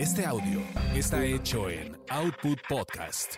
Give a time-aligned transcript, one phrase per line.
[0.00, 0.62] Este audio
[0.94, 3.34] está hecho en Output Podcast.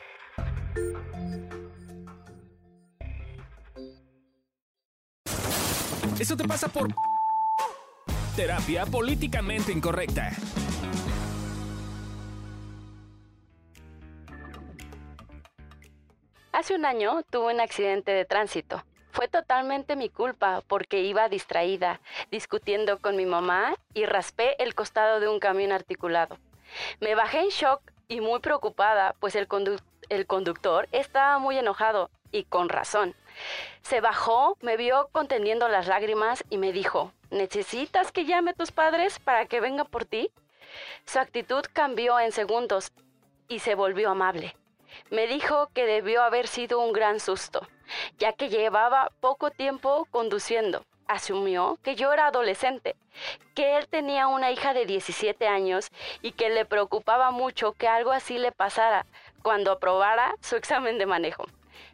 [6.20, 6.86] Eso te pasa por
[8.36, 10.30] terapia políticamente incorrecta.
[16.52, 18.84] Hace un año tuve un accidente de tránsito.
[19.10, 22.00] Fue totalmente mi culpa porque iba distraída,
[22.30, 26.38] discutiendo con mi mamá y raspé el costado de un camión articulado.
[27.00, 29.46] Me bajé en shock y muy preocupada, pues el,
[30.26, 33.14] conductor estaba muy enojado y con razón.
[33.82, 38.72] Se bajó, me vio conteniendo las lágrimas y me dijo, ¿necesitas que llame a tus
[38.72, 40.30] padres para que vengan por ti?
[41.06, 42.92] Su actitud cambió en segundos
[43.48, 44.56] y se volvió amable.
[45.10, 47.66] Me dijo que debió haber sido un gran susto,
[48.18, 50.84] ya que llevaba poco tiempo conduciendo.
[51.12, 52.96] Asumió que yo era adolescente,
[53.54, 55.90] que él tenía una hija de 17 años
[56.22, 59.04] y que le preocupaba mucho que algo así le pasara
[59.42, 61.44] cuando aprobara su examen de manejo.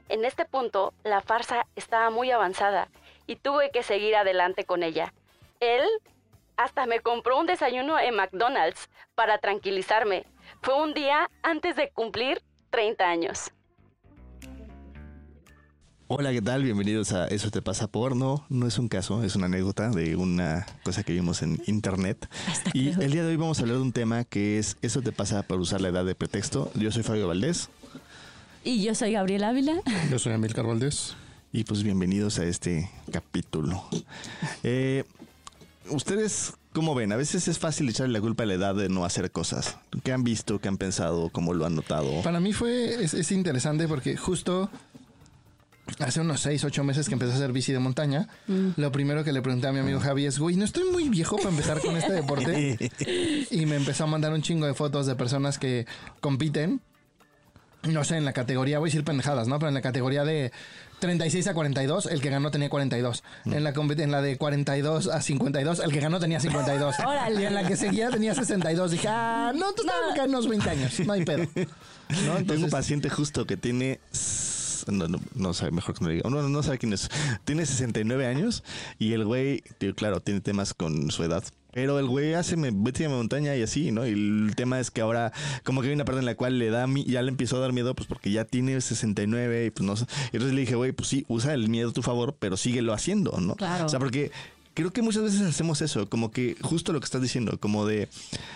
[0.08, 2.90] En este punto, la farsa estaba muy avanzada
[3.26, 5.12] y tuve que seguir adelante con ella.
[5.58, 5.82] Él
[6.56, 10.26] hasta me compró un desayuno en McDonald's para tranquilizarme.
[10.62, 13.50] Fue un día antes de cumplir 30 años.
[16.10, 16.62] Hola, ¿qué tal?
[16.62, 18.16] Bienvenidos a Eso te pasa por.
[18.16, 22.30] No, no es un caso, es una anécdota de una cosa que vimos en internet.
[22.72, 25.12] y el día de hoy vamos a hablar de un tema que es Eso te
[25.12, 26.72] pasa por usar la edad de pretexto.
[26.74, 27.68] Yo soy Fabio Valdés.
[28.64, 29.82] Y yo soy Gabriel Ávila.
[30.10, 31.14] Yo soy Amilcar Valdés.
[31.52, 33.84] Y pues bienvenidos a este capítulo.
[34.62, 35.04] Eh,
[35.90, 37.12] Ustedes, ¿cómo ven?
[37.12, 39.76] A veces es fácil echarle la culpa a la edad de no hacer cosas.
[40.02, 40.58] ¿Qué han visto?
[40.58, 41.30] ¿Qué han pensado?
[41.30, 42.22] ¿Cómo lo han notado?
[42.22, 44.70] Para mí fue, es, interesante porque justo
[45.98, 48.70] hace unos 6, 8 meses que empecé a hacer bici de montaña, mm.
[48.76, 51.36] lo primero que le pregunté a mi amigo Javi es, güey, no estoy muy viejo
[51.36, 52.90] para empezar con este deporte.
[53.50, 55.86] y me empezó a mandar un chingo de fotos de personas que
[56.20, 56.80] compiten
[57.82, 59.58] no sé, en la categoría, voy a decir pendejadas, ¿no?
[59.58, 60.52] Pero en la categoría de
[60.98, 63.22] 36 a 42, el que ganó tenía 42.
[63.44, 63.52] Mm.
[63.52, 66.96] En, la, en la de 42 a 52, el que ganó tenía 52.
[67.38, 68.90] Y en la que seguía tenía 62.
[68.90, 71.46] Dije, ah, no, tú estás acá unos 20 años, no hay pedo.
[72.26, 72.44] ¿No?
[72.44, 74.00] Tengo un paciente justo que tiene
[74.92, 76.28] no, no, no, sabe, mejor que me diga.
[76.28, 77.08] No, no sabe quién es.
[77.44, 78.64] Tiene 69 años
[78.98, 79.62] y el güey,
[79.96, 83.62] claro, tiene temas con su edad, pero el güey hace me vete a montaña y
[83.62, 84.06] así, ¿no?
[84.06, 85.32] Y el tema es que ahora,
[85.64, 87.72] como que hay una parte en la cual le da, ya le empezó a dar
[87.72, 90.06] miedo, pues porque ya tiene 69 y pues no sé.
[90.32, 92.92] Y entonces le dije, güey, pues sí, usa el miedo a tu favor, pero síguelo
[92.92, 93.54] haciendo, ¿no?
[93.54, 93.86] Claro.
[93.86, 94.32] O sea, porque
[94.74, 98.08] creo que muchas veces hacemos eso, como que justo lo que estás diciendo, como de,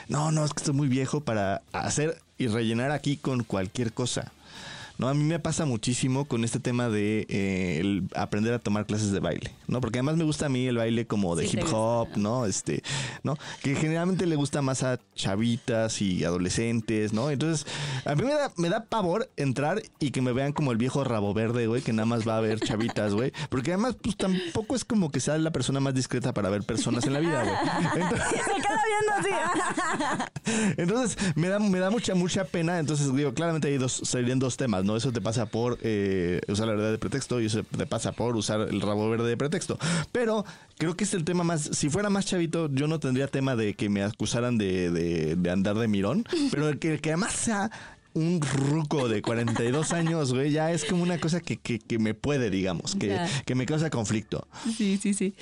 [0.08, 4.32] no, no, es que estoy muy viejo para hacer y rellenar aquí con cualquier cosa.
[5.02, 5.08] ¿No?
[5.08, 9.18] A mí me pasa muchísimo con este tema de eh, aprender a tomar clases de
[9.18, 9.80] baile, ¿no?
[9.80, 12.46] Porque además me gusta a mí el baile como de hip hop, ¿no?
[12.46, 12.84] Este,
[13.24, 13.36] ¿no?
[13.64, 17.30] Que generalmente le gusta más a chavitas y adolescentes, ¿no?
[17.30, 17.66] Entonces,
[18.04, 21.02] a mí me da, me da pavor entrar y que me vean como el viejo
[21.02, 23.32] rabo verde, güey, que nada más va a ver chavitas, güey.
[23.50, 27.04] Porque además, pues tampoco es como que sea la persona más discreta para ver personas
[27.08, 27.56] en la vida, güey.
[28.02, 30.74] Entonces, se queda viendo así.
[30.76, 32.78] entonces, me da, me da mucha, mucha pena.
[32.78, 34.91] Entonces, digo, claramente hay dos, serían dos temas, ¿no?
[34.96, 38.36] Eso te pasa por eh, usar la verdad de pretexto y eso te pasa por
[38.36, 39.78] usar el rabo verde de pretexto.
[40.12, 40.44] Pero
[40.78, 41.62] creo que es el tema más.
[41.62, 45.88] Si fuera más chavito, yo no tendría tema de que me acusaran de, andar de
[45.88, 46.24] mirón.
[46.50, 47.70] Pero que, que además sea
[48.14, 52.50] un ruco de 42 años, güey, ya es como una cosa que, que, me puede,
[52.50, 54.46] digamos, que, que, me causa conflicto.
[54.76, 55.34] Sí, sí, sí.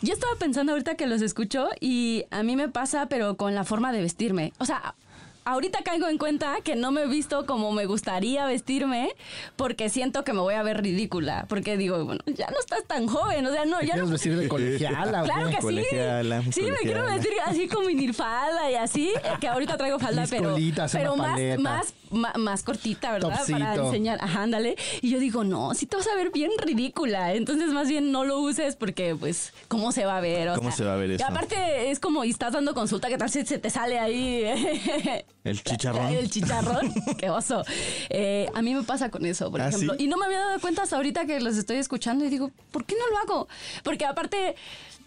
[0.00, 3.64] Yo estaba pensando ahorita que los escucho y a mí me pasa, pero con la
[3.64, 4.52] forma de vestirme.
[4.58, 4.94] O sea,
[5.44, 9.14] ahorita caigo en cuenta que no me he visto como me gustaría vestirme
[9.56, 11.46] porque siento que me voy a ver ridícula.
[11.48, 14.06] Porque digo, bueno, ya no estás tan joven, o sea, no, ya no.
[14.06, 15.22] vestir de colegiala?
[15.22, 16.52] claro que sí.
[16.52, 20.56] Sí, me quiero vestir así con minifalda y así, que ahorita traigo falda, pero,
[20.92, 23.40] pero más, más, más, cortita, ¿verdad?
[23.48, 24.18] Para enseñar.
[24.22, 24.76] Ajá, ándale.
[25.02, 27.34] Y yo digo, no, si te vas a ver bien ridícula.
[27.34, 30.54] Entonces, más bien no lo uses porque, pues, ¿cómo se va a ver?
[30.54, 31.24] ¿Cómo se va a ver eso?
[31.24, 34.44] Y aparte, es como, y estás dando consulta, que tal si se te sale ahí
[35.44, 36.06] El chicharrón.
[36.06, 36.92] El chicharrón.
[37.18, 37.62] Qué oso.
[38.08, 39.94] Eh, a mí me pasa con eso, por ¿Ah, ejemplo.
[39.98, 42.84] Y no me había dado cuenta hasta ahorita que los estoy escuchando y digo, ¿por
[42.84, 43.48] qué no lo hago?
[43.82, 44.56] Porque aparte,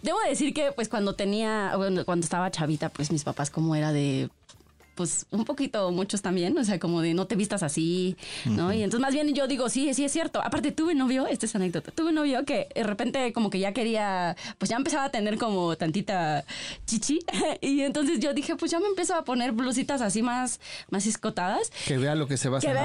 [0.04, 1.74] debo decir que pues cuando tenía,
[2.06, 4.30] cuando estaba chavita, pues mis papás como era de
[4.98, 8.74] pues un poquito muchos también, o sea, como de no te vistas así, ¿no?
[8.74, 10.42] Y entonces más bien yo digo, sí, sí es cierto.
[10.44, 14.36] Aparte tuve novio, esta es anécdota, tuve novio que de repente como que ya quería,
[14.58, 16.44] pues ya empezaba a tener como tantita
[16.86, 17.20] chichi
[17.62, 20.60] y entonces yo dije, pues ya me empiezo a poner blusitas así más,
[20.90, 21.72] más escotadas.
[21.86, 22.76] Que vea lo que se va a hacer.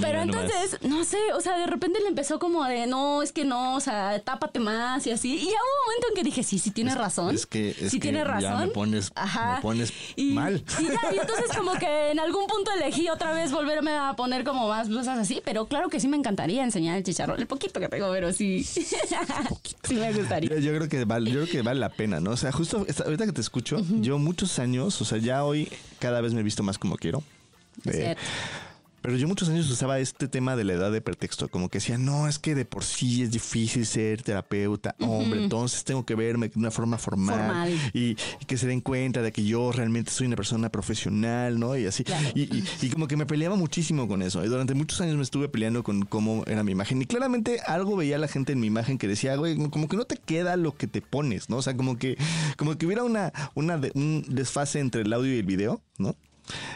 [0.00, 3.44] Pero entonces, no sé, o sea, de repente le empezó como de, no, es que
[3.44, 5.34] no, o sea, tápate más y así.
[5.34, 7.34] Y ya hubo un momento en que dije, sí, sí tienes razón.
[7.34, 8.42] Es que, sí tiene razón.
[8.42, 10.62] Ya me pones, Me pones mal.
[10.78, 10.84] Y
[11.15, 14.68] ya, y entonces como que en algún punto elegí otra vez volverme a poner como
[14.68, 17.88] más blusas así, pero claro que sí me encantaría enseñar el chicharrón, el poquito que
[17.88, 18.62] tengo, pero sí.
[18.64, 20.58] sí me gustaría.
[20.58, 22.32] Yo, creo que vale, yo creo que vale la pena, ¿no?
[22.32, 26.20] O sea, justo ahorita que te escucho, yo muchos años, o sea, ya hoy cada
[26.20, 27.22] vez me he visto más como quiero.
[27.82, 28.20] Cierto.
[29.06, 31.96] Pero yo muchos años usaba este tema de la edad de pretexto, como que decía,
[31.96, 36.48] no, es que de por sí es difícil ser terapeuta, hombre, entonces tengo que verme
[36.48, 38.16] de una forma formal, Y,
[38.48, 41.76] que se den cuenta de que yo realmente soy una persona profesional, ¿no?
[41.76, 42.04] Y así.
[42.34, 44.44] Y, como que me peleaba muchísimo con eso.
[44.44, 47.00] Y durante muchos años me estuve peleando con cómo era mi imagen.
[47.00, 50.06] Y claramente algo veía la gente en mi imagen que decía, güey, como que no
[50.06, 51.58] te queda lo que te pones, ¿no?
[51.58, 52.18] O sea, como que,
[52.56, 56.16] como que hubiera una, una un desfase entre el audio y el video, ¿no?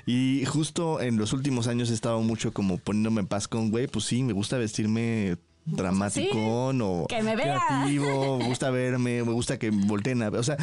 [0.07, 3.87] Y justo en los últimos años he estado mucho como poniéndome en paz con, güey,
[3.87, 5.37] pues sí, me gusta vestirme
[5.67, 10.41] dramático o que me creativo, me gusta verme, me gusta que volteen a ver.
[10.41, 10.57] O sea,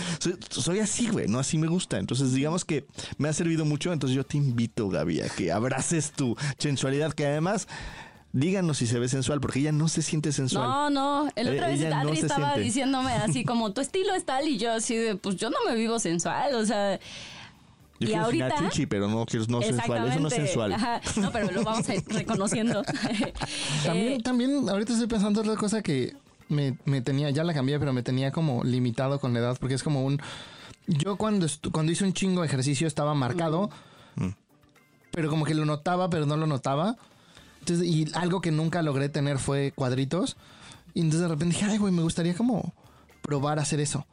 [0.49, 1.39] soy, así, güey, ¿no?
[1.39, 1.97] Así me gusta.
[1.97, 2.85] Entonces, digamos que
[3.17, 3.93] me ha servido mucho.
[3.93, 7.67] Entonces, yo te invito, Gaby, a que abraces tu sensualidad, que además.
[8.33, 10.67] Díganos si se ve sensual, porque ella no se siente sensual.
[10.67, 11.29] No, no.
[11.35, 14.95] El otra vez Adri estaba diciéndome así como, tu estilo es tal, y yo así
[14.95, 16.99] de, pues yo no me vivo sensual, o sea...
[17.99, 20.07] Yo y ahorita, chichi, pero no, no sensual.
[20.07, 20.75] Eso no es sensual.
[21.17, 22.83] no, pero lo vamos a ir reconociendo.
[23.83, 26.15] también, eh, también, ahorita estoy pensando otra cosa que
[26.49, 29.75] me, me, tenía, ya la cambié, pero me tenía como limitado con la edad, porque
[29.75, 30.21] es como un.
[30.85, 33.69] Yo cuando, cuando hice un chingo de ejercicio estaba marcado,
[34.15, 34.29] mm.
[35.11, 36.97] pero como que lo notaba, pero no lo notaba.
[37.59, 40.37] Entonces, y algo que nunca logré tener fue cuadritos.
[40.93, 42.73] Y entonces de repente dije, ay, güey, me gustaría como
[43.21, 44.05] probar a hacer eso.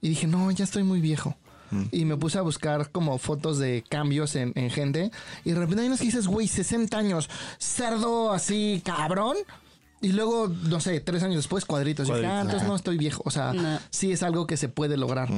[0.00, 1.36] Y dije, no, ya estoy muy viejo.
[1.70, 1.82] Mm.
[1.92, 5.10] Y me puse a buscar como fotos de cambios en, gente.
[5.44, 7.28] Y de repente hay unos que dices, güey, 60 años,
[7.58, 9.36] cerdo así, cabrón.
[10.02, 12.08] Y luego, no sé, tres años después, cuadritos.
[12.08, 13.22] Y ah, entonces no estoy viejo.
[13.26, 13.52] O sea,
[13.90, 15.28] sí es algo que se puede lograr.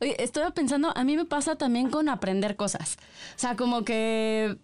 [0.00, 2.98] Oye, estoy pensando, a mí me pasa también con aprender cosas.
[3.36, 4.58] O sea, como que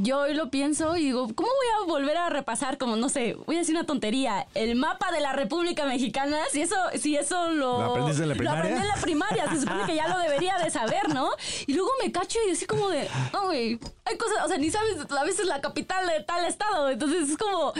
[0.00, 3.36] yo hoy lo pienso y digo, ¿cómo voy a volver a repasar como, no sé,
[3.46, 6.38] voy a decir una tontería, el mapa de la República Mexicana?
[6.52, 7.78] Si eso, si eso lo...
[7.78, 8.52] ¿Lo aprendiste en la primaria?
[8.52, 11.30] Lo aprendí en la primaria, se supone que ya lo debería de saber, ¿no?
[11.66, 13.08] Y luego me cacho y así como de,
[13.44, 17.30] güey, hay cosas, o sea, ni sabes a veces la capital de tal estado, entonces
[17.30, 17.72] es como,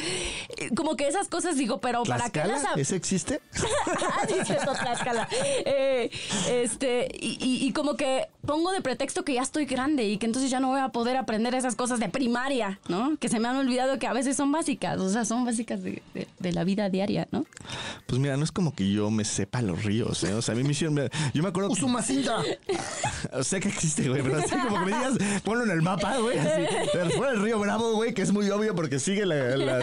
[0.76, 2.64] como que esas cosas digo, pero ¿para qué las...
[2.76, 3.40] ¿Ese existe?
[3.56, 5.28] ah, sí, Tlaxcala.
[5.64, 6.10] Eh,
[6.50, 10.50] este, y, y como que pongo de pretexto que ya estoy grande y que entonces
[10.50, 13.18] ya no voy a poder aprender esas cosas de primaria, ¿no?
[13.18, 16.02] Que se me han olvidado que a veces son básicas, o sea, son básicas de,
[16.40, 17.44] la vida diaria, ¿no?
[18.06, 20.32] Pues mira, no es como que yo me sepa los ríos, ¿eh?
[20.32, 21.10] O sea, a mí me hicieron...
[21.34, 21.70] Yo me acuerdo...
[21.70, 22.42] ¡Usumacinta!
[23.42, 26.38] sé que existe, güey, pero así como que me digas, ponlo en el mapa, güey.
[26.92, 29.80] Pero fuera el río Bravo, güey, que es muy obvio porque sigue la, la,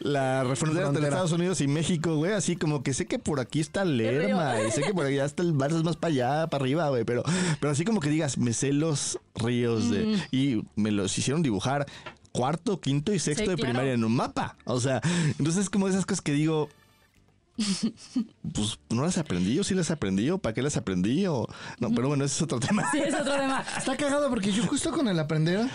[0.00, 3.60] la, frontera entre Estados Unidos y México, güey, así como que sé que por aquí
[3.60, 6.88] está Lerma y sé que por allá está el bar más para allá, para arriba,
[6.90, 7.22] güey, pero,
[7.60, 10.04] pero así como que digas, me sé los ríos de...
[10.04, 10.20] Mm.
[10.30, 11.86] Y me los hicieron dibujar
[12.32, 14.56] cuarto, quinto y sexto de primaria en un mapa.
[14.64, 15.00] O sea,
[15.38, 16.68] entonces es como esas cosas que digo,
[18.52, 21.46] pues no las aprendí, o sí las aprendí, o para qué las aprendí, o
[21.78, 22.90] no, pero bueno, ese es otro tema.
[22.90, 23.64] Sí, es otro tema.
[23.78, 25.66] Está cagado porque yo justo con el aprender.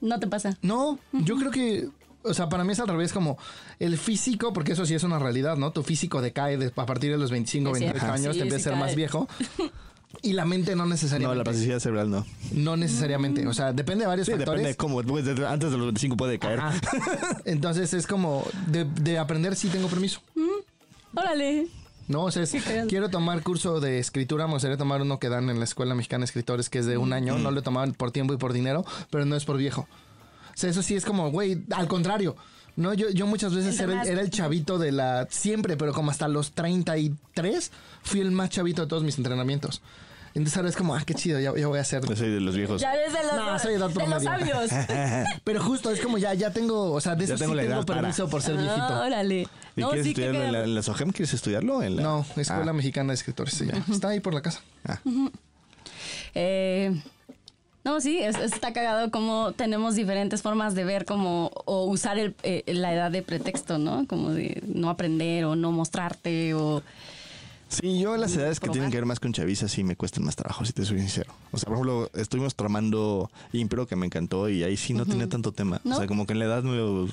[0.00, 0.56] No te pasa.
[0.62, 1.88] No, yo creo que.
[2.24, 3.36] O sea, para mí es al revés, como
[3.80, 5.72] el físico, porque eso sí es una realidad, ¿no?
[5.72, 8.94] Tu físico decae a partir de los 25, 28 años, te empieza a ser más
[8.94, 9.28] viejo.
[10.20, 11.34] Y la mente no necesariamente.
[11.34, 12.26] No, la plasticidad cerebral no.
[12.52, 13.46] No necesariamente.
[13.46, 14.62] O sea, depende de varios sí, factores.
[14.62, 15.00] Depende cómo.
[15.00, 16.60] Antes de los 25 puede caer.
[17.44, 20.20] Entonces es como de, aprender si tengo permiso.
[21.14, 21.68] Órale.
[22.08, 22.44] No, o sea,
[22.88, 26.22] quiero tomar curso de escritura, me gustaría tomar uno que dan en la Escuela Mexicana
[26.22, 27.14] de Escritores, que es de un mm.
[27.14, 27.38] año.
[27.38, 29.82] No lo tomaban por tiempo y por dinero, pero no es por viejo.
[29.82, 32.36] O sea, eso sí es como, güey, al contrario.
[32.74, 35.26] No, yo, yo muchas veces era, era, el chavito de la...
[35.30, 37.70] Siempre, pero como hasta los 33,
[38.02, 39.82] fui el más chavito de todos mis entrenamientos.
[40.34, 42.04] Entonces ahora es como, ah, qué chido, ya, voy a hacer.
[42.06, 42.80] Yo soy de los viejos.
[42.80, 44.70] Ya eres de los, no, soy de, los sabios.
[45.44, 48.28] Pero justo es como ya, ya tengo, o sea, de eso tengo sí tengo permiso
[48.28, 48.82] por ser viejito.
[48.82, 49.48] Ah, órale.
[49.76, 51.10] ¿Y no, quieres estudiarlo en, la, en, la, SOGEM?
[51.10, 51.82] ¿Quieres estudiarlo?
[51.82, 52.02] En la...
[52.02, 52.72] No, Escuela ah.
[52.72, 53.82] Mexicana de Escritores, sí, ya.
[53.92, 54.60] Está ahí por la casa.
[54.86, 54.98] Ah.
[56.34, 57.02] eh,
[57.84, 62.62] no, sí, está cagado como tenemos diferentes formas de ver como o usar el, eh,
[62.66, 64.06] la edad de pretexto, ¿no?
[64.06, 66.82] Como de no aprender o no mostrarte o
[67.72, 70.36] Sí, yo las edades que tienen que ver más con chaviza sí me cuestan más
[70.36, 71.32] trabajo, si te soy sincero.
[71.52, 75.26] O sea, por ejemplo, estuvimos tramando Impro, que me encantó, y ahí sí no tenía
[75.26, 75.80] tanto tema.
[75.84, 76.62] O sea, como que en la edad...
[76.62, 77.10] Me...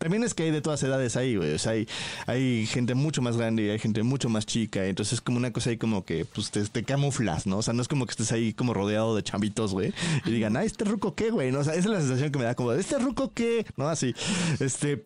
[0.00, 1.54] También es que hay de todas edades ahí, güey.
[1.54, 1.86] O sea, hay,
[2.26, 4.84] hay gente mucho más grande y hay gente mucho más chica.
[4.84, 7.58] Entonces es como una cosa ahí como que pues te, camuflas, ¿no?
[7.58, 9.92] O sea, no es como que estés ahí como rodeado de chavitos, güey.
[10.24, 11.52] Y digan, ay, ¿este ruco qué, güey?
[11.52, 11.60] ¿No?
[11.60, 13.64] O sea, esa es la sensación que me da como, ¿este ruco qué?
[13.76, 13.88] ¿No?
[13.88, 14.12] Así.
[14.58, 15.04] Este...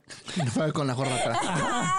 [0.52, 1.38] Fue con la gorra atrás.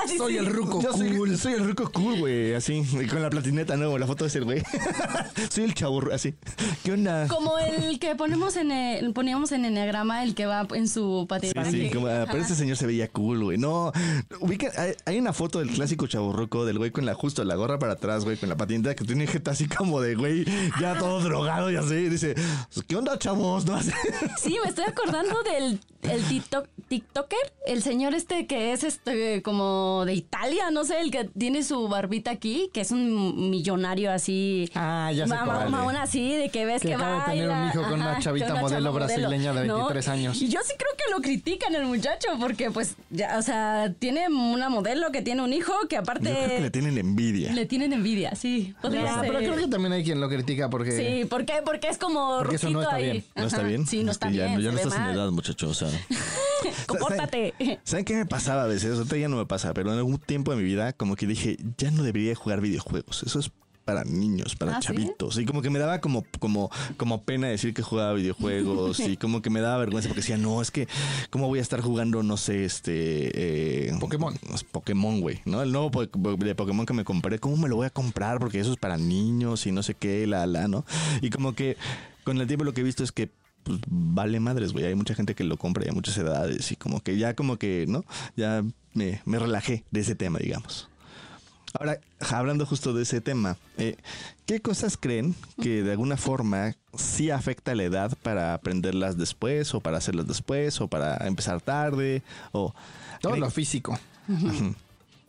[0.17, 0.97] soy el ruco cool.
[0.97, 2.55] Soy, soy el ruco cool, güey.
[2.55, 2.83] Así.
[3.01, 4.63] Y con la platineta, no, la foto de ese güey.
[5.49, 6.35] Soy el chaburro, así.
[6.83, 7.27] ¿Qué onda?
[7.27, 11.71] Como el que ponemos en el, poníamos en Enneagrama, el que va en su patinete.
[11.71, 13.57] Sí, sí, como, ah, pero ese señor se veía cool, güey.
[13.57, 13.91] No,
[14.39, 17.79] ubica, hay, hay una foto del clásico chaburroco del güey con la justo la gorra
[17.79, 20.45] para atrás, güey, con la patineta que tiene jeta así como de güey,
[20.79, 22.09] ya todo drogado y así.
[22.09, 22.35] Dice,
[22.87, 23.65] ¿qué onda, chavos?
[23.65, 23.79] ¿No?
[23.81, 25.79] Sí, me estoy acordando del
[26.11, 31.11] el TikTok, TikToker, el señor este que es este como de Italia, no sé, el
[31.11, 34.69] que tiene su barbita aquí, que es un millonario así.
[34.75, 37.25] Ah, ya sé cuál Aún así, de que ves que, que va.
[37.25, 40.41] tener un hijo con una chavita modelo brasileña de 23 años.
[40.41, 44.27] Y yo sí creo que lo critican el muchacho, porque pues, ya, o sea, tiene
[44.27, 46.29] una modelo que tiene un hijo que aparte...
[46.29, 47.51] Yo creo que le tienen envidia.
[47.53, 48.75] Le tienen envidia, sí.
[48.83, 50.91] Ya, pero creo que también hay quien lo critica porque...
[50.91, 51.55] Sí, ¿por qué?
[51.63, 53.03] Porque es como porque eso no está ahí.
[53.03, 53.23] bien.
[53.35, 53.87] ¿No está bien?
[53.87, 54.57] Sí, no está bien.
[54.57, 55.89] Ya, ya no estás en edad, muchacho, o sea...
[56.87, 57.53] Compórtate.
[57.83, 58.97] ¿Saben qué me pasaba a veces?
[58.97, 61.57] Ahorita ya no me pasa, pero en algún tiempo de mi vida como que dije,
[61.77, 62.74] ya no debería jugar videojuegos.
[63.23, 63.51] Eso es
[63.83, 64.87] para niños, para ¿Ah, sí?
[64.87, 65.37] chavitos.
[65.37, 69.43] Y como que me daba como, como, como pena decir que jugaba videojuegos y como
[69.43, 70.87] que me daba vergüenza porque decía, no, es que,
[71.29, 73.89] ¿cómo voy a estar jugando, no sé, este...
[73.89, 74.33] eh, Pokémon.
[74.71, 75.61] Pokémon, güey, ¿no?
[75.61, 78.39] El nuevo po- de Pokémon que me compré, ¿cómo me lo voy a comprar?
[78.39, 80.83] Porque eso es para niños y no sé qué, la, la, ¿no?
[81.21, 81.77] Y como que
[82.23, 83.29] con el tiempo lo que he visto es que
[83.61, 84.85] pues vale madres, güey.
[84.85, 87.57] Hay mucha gente que lo compra y a muchas edades y como que ya como
[87.57, 88.03] que, ¿no?
[88.35, 88.63] Ya
[88.93, 90.89] me, me relajé de ese tema, digamos.
[91.79, 91.99] Ahora,
[92.31, 93.97] hablando justo de ese tema, eh,
[94.45, 99.79] ¿qué cosas creen que de alguna forma sí afecta la edad para aprenderlas después o
[99.81, 102.73] para hacerlas después o para empezar tarde o...
[103.21, 103.99] Todo ¿creen- lo físico.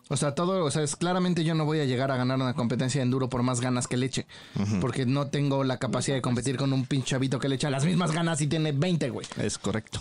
[0.09, 2.55] O sea, todo, o sea, es claramente yo no voy a llegar a ganar una
[2.55, 4.27] competencia de enduro por más ganas que le eche.
[4.81, 7.85] Porque no tengo la capacidad de competir con un pinche chavito que le echa las
[7.85, 9.27] mismas ganas y tiene 20, güey.
[9.39, 10.01] Es correcto.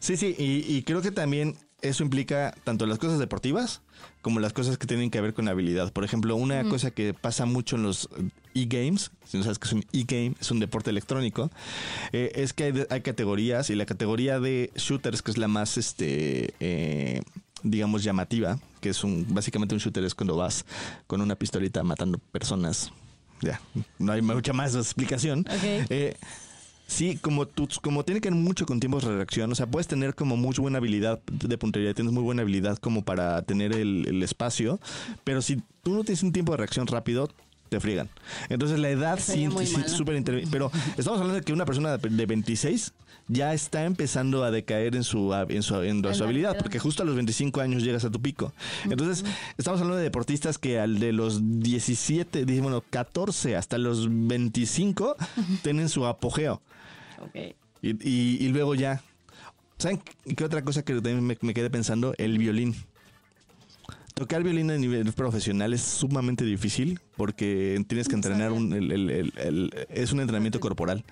[0.00, 3.82] Sí, sí, y, y creo que también eso implica tanto las cosas deportivas
[4.22, 5.92] como las cosas que tienen que ver con habilidad.
[5.92, 8.08] Por ejemplo, una cosa que pasa mucho en los
[8.54, 11.50] e-games, si no sabes que es un e-game, es un deporte electrónico,
[12.12, 15.76] eh, es que hay, hay categorías y la categoría de shooters, que es la más,
[15.76, 17.22] este, eh,
[17.64, 20.64] digamos, llamativa, que es un, básicamente un shooter es cuando vas
[21.06, 22.92] con una pistolita matando personas.
[23.40, 23.60] Ya,
[23.98, 25.44] no hay mucha más explicación.
[25.90, 26.16] Eh,
[26.92, 29.86] Sí, como tú, como tiene que ver mucho con tiempos de reacción, o sea, puedes
[29.88, 34.06] tener como muy buena habilidad de puntería, tienes muy buena habilidad como para tener el,
[34.06, 34.78] el espacio,
[35.24, 37.30] pero si tú no tienes un tiempo de reacción rápido,
[37.70, 38.10] te friegan.
[38.50, 42.08] Entonces la edad sí, sí, súper inter- Pero estamos hablando de que una persona de
[42.10, 42.92] de 26
[43.28, 47.06] ya está empezando a decaer en su, en su, en su habilidad, porque justo a
[47.06, 48.52] los 25 años llegas a tu pico.
[48.90, 49.24] Entonces,
[49.56, 55.16] estamos hablando de deportistas que al de los 17, dije, bueno, 14 hasta los 25
[55.62, 56.60] tienen su apogeo.
[57.82, 59.02] Y, y- y luego ya.
[59.78, 60.00] ¿Saben
[60.36, 62.14] qué otra cosa que también me, me quedé pensando?
[62.18, 62.74] El violín.
[64.14, 69.10] Tocar violín a nivel profesional es sumamente difícil porque tienes que entrenar un, el- el-
[69.10, 71.02] el- el- es un entrenamiento corporal.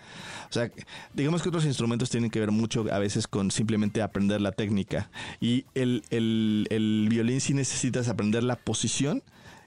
[0.50, 0.70] O sea,
[1.14, 5.10] digamos que otros instrumentos tienen que ver mucho a veces con simplemente aprender la técnica.
[5.40, 9.22] Y el, el- el violín sí necesitas aprender la posición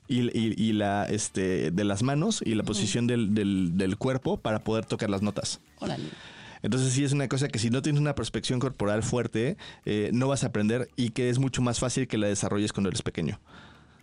[0.08, 4.38] y, y- y la este de las manos y la posición del, del- del cuerpo
[4.38, 5.60] para poder tocar las notas.
[5.80, 6.06] Órale.
[6.63, 10.29] Entonces sí es una cosa que si no tienes una prospección corporal fuerte, eh, no
[10.29, 13.39] vas a aprender y que es mucho más fácil que la desarrolles cuando eres pequeño.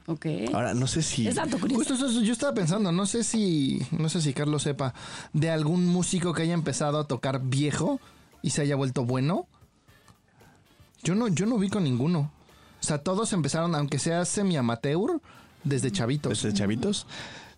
[0.06, 0.26] Ok.
[0.52, 1.24] Ahora, no sé si...
[1.24, 1.74] Curioso.
[1.74, 4.92] Justo eso, yo estaba pensando, no sé si, no sé si Carlos sepa
[5.32, 8.00] de algún músico que haya empezado a tocar viejo
[8.42, 9.46] y se haya vuelto bueno.
[11.02, 12.30] Yo no, yo no vi con ninguno.
[12.80, 15.20] O sea, todos empezaron, aunque sea semi amateur,
[15.64, 16.42] desde chavitos.
[16.42, 17.06] Desde chavitos.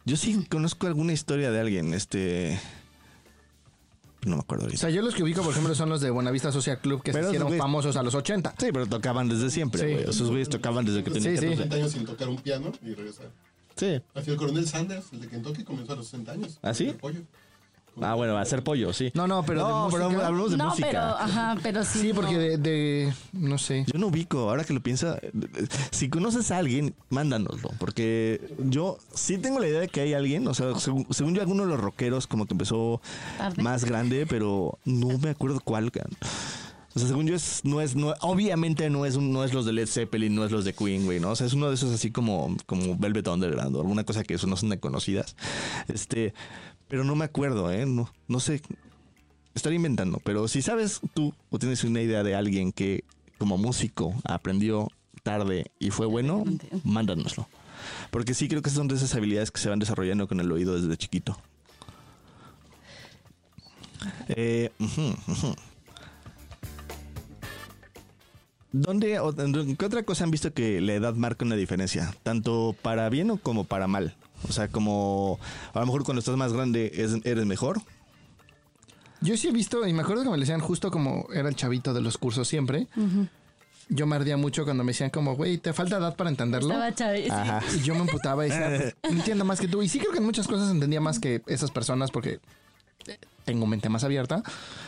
[0.04, 2.61] Yo sí conozco alguna historia de alguien, este...
[4.25, 4.81] No me acuerdo O ahorita.
[4.81, 7.25] sea, yo los que ubico, por ejemplo, son los de Buenavista Social Club que Pero
[7.25, 8.55] se hicieron famosos a los 80.
[8.59, 9.93] Sí, pero tocaban desde siempre, Sí.
[9.95, 10.11] güey.
[10.11, 11.47] Esos güeyes tocaban desde que tenían Sí, sí.
[11.47, 11.57] 14.
[11.57, 13.31] 60 años sin tocar un piano y regresar.
[13.75, 14.00] Sí.
[14.14, 16.59] Así el coronel Sanders, el de Kentucky, comenzó a los 60 años.
[16.62, 16.88] ¿Ah, sí?
[16.88, 17.21] El pollo.
[18.00, 19.11] Ah, bueno, a hacer pollo, sí.
[19.14, 20.87] No, no, pero de No, pero música- hablamos de no, música.
[20.88, 21.99] pero, ajá, pero sí.
[22.00, 22.38] Sí, porque no.
[22.38, 23.84] de, de- no sé.
[23.92, 25.18] Yo no ubico, ahora que lo piensa,
[25.90, 30.49] si conoces a alguien, mándanoslo, porque yo sí tengo la idea de que hay alguien,
[30.49, 33.02] o sea, según, según yo, alguno de los rockeros como que empezó
[33.37, 33.62] Tarde.
[33.62, 35.92] más grande, pero no me acuerdo cuál.
[35.92, 36.06] can.
[36.94, 39.64] O sea, según yo, es, no es, no, obviamente no es, un- no es los
[39.64, 41.30] de Led Zeppelin, no es los de Queen, güey, ¿no?
[41.30, 44.34] O sea, es uno de esos así como, como Velvet Underground o alguna cosa que
[44.34, 45.34] eso no son tan conocidas.
[45.88, 46.34] Este,
[46.92, 47.87] pero no me acuerdo, ¿eh?
[47.87, 48.61] No, no sé.
[49.54, 53.02] Estoy inventando, pero si sabes tú o tienes una idea de alguien que
[53.38, 54.88] como músico aprendió
[55.22, 56.44] tarde y fue bueno,
[56.84, 57.49] mándanoslo.
[58.11, 60.78] Porque sí creo que son de esas habilidades que se van desarrollando con el oído
[60.78, 61.40] desde chiquito.
[64.28, 64.70] Eh.
[68.70, 72.14] ¿Dónde, o- ¿Qué otra cosa han visto que la edad marca una diferencia?
[72.22, 74.14] Tanto para bien o como para mal.
[74.49, 75.38] O sea, como
[75.72, 77.80] a lo mejor cuando estás más grande es- eres mejor.
[79.20, 81.54] Yo sí he visto, y me acuerdo que me lo decían justo como era el
[81.54, 82.88] chavito de los cursos siempre.
[83.88, 86.75] Yo me ardía mucho cuando me decían como, güey, te falta edad para entenderlo.
[87.25, 87.62] Estaba.
[87.76, 89.82] Y yo me emputaba y decía, "Pues, entiendo más que tú.
[89.82, 92.40] Y sí creo que en muchas cosas entendía más que esas personas porque
[93.44, 94.42] tengo mente más abierta.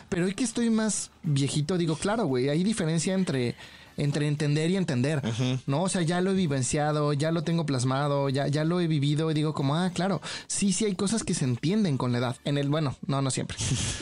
[0.09, 3.55] Pero hoy que estoy más viejito, digo, claro, güey, hay diferencia entre,
[3.97, 5.23] entre entender y entender.
[5.67, 5.83] ¿No?
[5.83, 9.31] O sea, ya lo he vivenciado, ya lo tengo plasmado, ya, ya lo he vivido
[9.31, 12.37] y digo como, ah, claro, sí, sí hay cosas que se entienden con la edad.
[12.45, 13.57] En el, bueno, no, no siempre.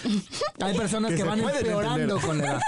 [0.61, 2.21] hay personas Que van empeorando entender.
[2.27, 2.61] con la edad.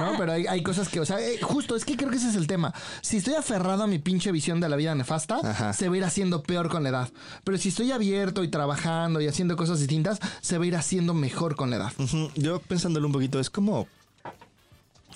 [0.00, 0.18] ¿No?
[0.18, 2.36] Pero hay, hay cosas que, o sea, eh, justo, es que creo que ese es
[2.36, 2.74] el tema.
[3.02, 5.72] Si estoy aferrado a mi pinche visión de la vida nefasta, Ajá.
[5.72, 7.08] se va a ir haciendo peor con la edad.
[7.44, 11.14] Pero si estoy abierto y trabajando y haciendo cosas distintas, se va a ir haciendo
[11.14, 11.92] mejor con la edad.
[12.34, 13.86] Yo pensándolo un poquito, es como.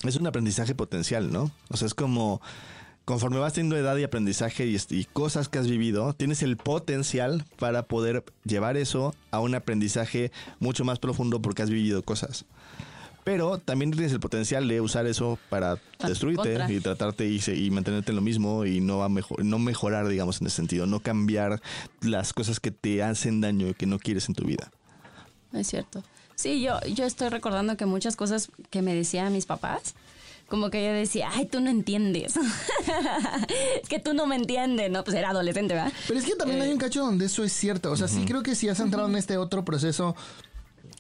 [0.05, 1.51] Es un aprendizaje potencial, ¿no?
[1.69, 2.41] O sea, es como.
[3.07, 7.83] Conforme vas teniendo edad y aprendizaje y, cosas que has vivido, tienes el potencial para
[7.83, 10.31] poder llevar eso a un aprendizaje
[10.61, 12.45] mucho más profundo porque has vivido cosas.
[13.25, 16.71] Pero también tienes el potencial de usar eso para destruirte contra.
[16.71, 20.07] y tratarte y, y mantenerte en lo mismo y no, va a mejor, no mejorar,
[20.07, 20.87] digamos, en ese sentido.
[20.87, 21.61] No cambiar
[22.03, 24.71] las cosas que te hacen daño y que no quieres en tu vida.
[25.53, 26.05] Es cierto.
[26.41, 29.95] Sí, yo, yo estoy recordando que muchas cosas que me decían mis papás,
[30.49, 32.39] como que yo decía, ay, tú no entiendes.
[33.83, 35.05] es que tú no me entiendes, ¿no?
[35.05, 35.93] Pues era adolescente, ¿verdad?
[36.09, 37.91] Pero es que también hay un cacho donde eso es cierto.
[37.91, 40.17] O sea, sí creo que si has entrado en este otro proceso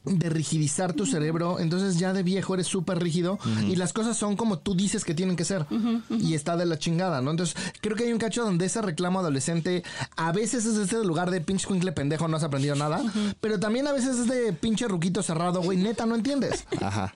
[0.04, 3.38] de rigidizar tu cerebro, entonces ya de viejo eres súper rígido
[3.69, 5.66] y las cosas son como tú dices que tienen que ser
[6.09, 7.30] y está de la chingada, ¿no?
[7.30, 9.83] Entonces creo que hay un cacho donde ese reclamo adolescente
[10.16, 13.02] a veces es este lugar de pinche cuincle pendejo, no has aprendido nada,
[13.40, 16.64] pero también a veces es de pinche ruquito cerrado, güey, neta, no entiendes.
[16.80, 17.14] Ajá.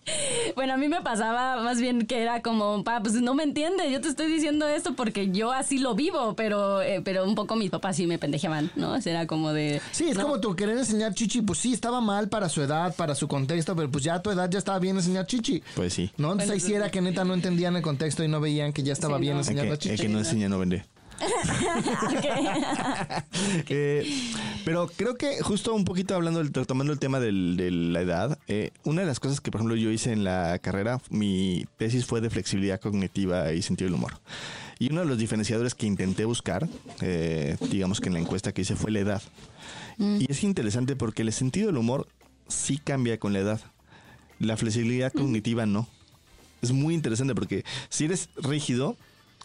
[0.55, 3.91] Bueno, a mí me pasaba más bien que era como, pa, pues no me entiende,
[3.91, 7.57] yo te estoy diciendo esto porque yo así lo vivo, pero, eh, pero un poco
[7.57, 8.93] mis papás sí me pendejeaban, ¿no?
[8.93, 9.81] O sea, Era como de...
[9.93, 10.23] Sí, es no.
[10.25, 13.77] como tu querer enseñar chichi, pues sí, estaba mal para su edad, para su contexto,
[13.77, 15.63] pero pues ya a tu edad ya estaba bien enseñar chichi.
[15.75, 16.11] Pues sí.
[16.17, 16.33] ¿No?
[16.33, 18.93] Entonces ahí sí era que neta no entendían el contexto y no veían que ya
[18.93, 19.41] estaba Sí, bien no.
[19.41, 19.97] Enseñar que, la el chichi.
[20.03, 20.85] que no enseña no vende.
[23.69, 24.33] Eh,
[24.65, 28.39] pero creo que justo un poquito hablando, del- retomando el tema del- de la edad,
[28.49, 32.07] eh, una de las cosas que por ejemplo yo hice en la carrera, mi tesis
[32.07, 34.19] fue de flexibilidad cognitiva y sentido del humor.
[34.79, 36.69] Y uno de los diferenciadores que intenté buscar,
[37.01, 39.23] eh, digamos que en la encuesta que hice, fue la edad.
[39.99, 42.09] Y es interesante porque el sentido del humor
[42.49, 43.61] sí cambia con la edad.
[44.41, 45.87] La flexibilidad cognitiva no.
[46.63, 48.97] Es muy interesante porque si eres rígido,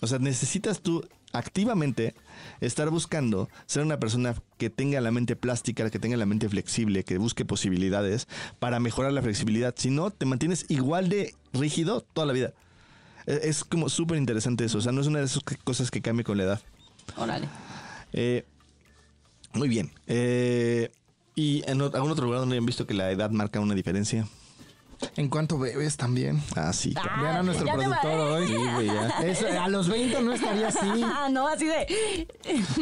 [0.01, 2.15] o sea, necesitas tú activamente
[2.61, 7.03] estar buscando ser una persona que tenga la mente plástica, que tenga la mente flexible,
[7.03, 8.27] que busque posibilidades
[8.59, 9.73] para mejorar la flexibilidad.
[9.77, 12.53] Si no, te mantienes igual de rígido toda la vida.
[13.27, 14.79] E- Es como súper interesante eso.
[14.79, 16.61] O sea, no es una de esas cosas que cambie con la edad.
[17.17, 17.47] Órale.
[18.13, 18.45] Eh,
[19.53, 19.91] muy bien.
[20.07, 20.91] Eh,
[21.35, 24.27] ¿Y en algún otro lugar donde hayan visto que la edad marca una diferencia?
[25.15, 26.41] En cuanto bebes también.
[26.55, 26.93] Ah, sí.
[26.97, 28.47] Ah, Vean a nuestro ya productor hoy.
[28.47, 29.07] Sí, güey, ya.
[29.23, 31.01] Eso, a los 20 no estaría así.
[31.03, 32.27] Ah, no, así de...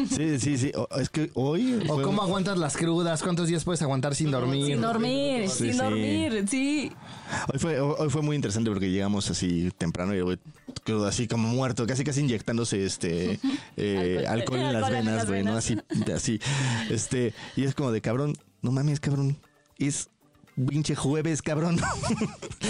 [0.09, 0.71] Sí, sí, sí.
[0.75, 1.79] O- es que hoy.
[1.87, 4.65] O fue- cómo aguantas las crudas, cuántos días puedes aguantar sin dormir.
[4.67, 5.77] Sin dormir, Sí, sin sí.
[5.77, 6.91] dormir, sí.
[7.53, 10.37] Hoy fue, hoy fue muy interesante porque llegamos así temprano y güey
[10.85, 13.39] quedó así como muerto, casi casi inyectándose este
[13.77, 14.59] eh, alcohol.
[14.59, 14.59] Alcohol.
[14.59, 15.55] en las venas, güey, ¿no?
[15.57, 15.77] Así,
[16.15, 16.39] así.
[16.89, 19.37] Este, y es como de cabrón, no mames, cabrón.
[19.77, 20.09] Es
[20.65, 21.79] pinche jueves, cabrón.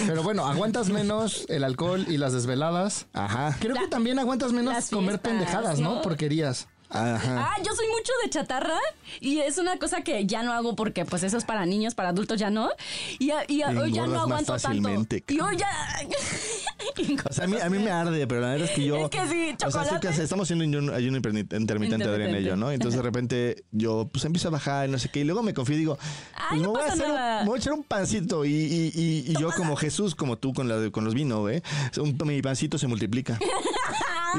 [0.06, 3.06] Pero bueno, aguantas menos el alcohol y las desveladas.
[3.12, 3.56] Ajá.
[3.60, 5.96] Creo que también aguantas menos comer fiestas, pendejadas, ¿no?
[5.96, 6.02] ¿no?
[6.02, 6.68] Porquerías.
[6.90, 7.50] Ajá.
[7.50, 8.78] Ah, yo soy mucho de chatarra
[9.20, 12.10] y es una cosa que ya no hago porque pues eso es para niños, para
[12.10, 12.70] adultos ya no.
[13.18, 15.34] Y, y hoy ya no aguanto fácilmente, tanto.
[15.34, 15.68] Y hoy ya...
[17.28, 18.96] O sea, a mí, a mí me arde, pero la verdad es que yo.
[18.96, 20.06] Es que sí, O sea, chocolate.
[20.08, 22.70] casi- estamos haciendo un ayuno intermitente, intermitente Adrián y yo, ¿no?
[22.70, 25.20] Entonces de repente yo pues empiezo a bajar y no sé qué.
[25.20, 25.98] Y luego me confío y digo,
[26.34, 27.40] Ay, pues, me, no voy a hacer un- nada.
[27.42, 28.44] me voy a echar un pancito.
[28.44, 31.62] Y, y, y- y yo como Jesús, como tú con, la, con los vinos, güey.
[31.98, 33.38] un- mi pancito se multiplica.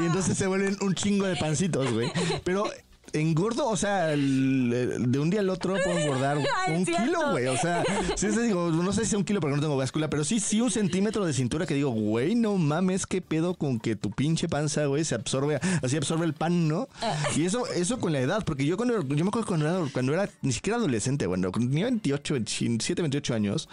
[0.00, 2.10] y entonces se vuelven un chingo de pancitos, güey.
[2.44, 2.64] Pero
[3.12, 7.02] engordo, o sea, el- de un día al otro puedo engordar Ay, un cierto.
[7.04, 7.48] kilo, güey.
[7.48, 7.82] O sea,
[8.14, 10.60] sí, digo, no sé si es un kilo porque no tengo báscula, pero sí, sí
[10.60, 14.48] un centímetro de cintura que digo, güey, no mames, qué pedo con que tu pinche
[14.48, 16.88] panza, güey, se absorbe, así absorbe el pan, ¿no?
[17.34, 20.12] Y eso, eso con la edad, porque yo cuando, yo me acuerdo cuando era, cuando
[20.14, 23.68] era ni siquiera adolescente, bueno, cuando tenía 28, 27, 28 años,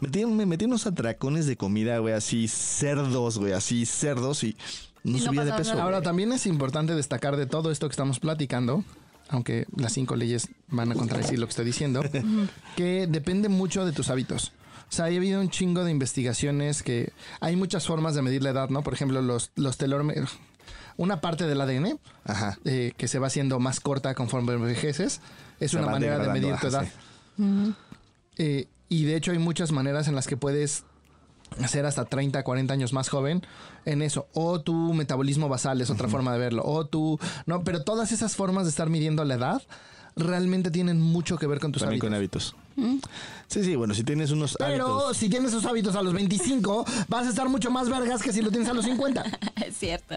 [0.00, 4.54] metí, me metí unos atracones de comida, güey, así cerdos, güey, así cerdos y
[5.04, 5.70] no no subía de peso.
[5.72, 5.82] nada.
[5.84, 8.84] Ahora, también es importante destacar de todo esto que estamos platicando,
[9.28, 12.02] aunque las cinco leyes van a contradecir lo que estoy diciendo,
[12.76, 14.52] que depende mucho de tus hábitos.
[14.88, 18.50] O sea, ha habido un chingo de investigaciones que hay muchas formas de medir la
[18.50, 18.82] edad, ¿no?
[18.82, 20.32] Por ejemplo, los, los telómetros.
[20.98, 22.58] una parte del ADN Ajá.
[22.66, 25.22] eh, que se va haciendo más corta conforme envejeces.
[25.60, 26.86] Es Se una manera de medir tu edad.
[28.36, 30.84] Eh, y de hecho hay muchas maneras en las que puedes
[31.66, 33.42] ser hasta 30, 40 años más joven
[33.84, 34.26] en eso.
[34.32, 36.62] O tu metabolismo basal es otra forma de verlo.
[36.64, 37.18] O tu...
[37.46, 39.62] No, pero todas esas formas de estar midiendo la edad
[40.16, 42.08] realmente tienen mucho que ver con tus También hábitos.
[42.08, 42.56] con hábitos.
[43.48, 45.16] Sí, sí, bueno, si tienes unos Pero hábitos.
[45.18, 48.40] si tienes esos hábitos a los 25, vas a estar mucho más vergas que si
[48.40, 49.22] lo tienes a los 50.
[49.66, 50.14] Es cierto.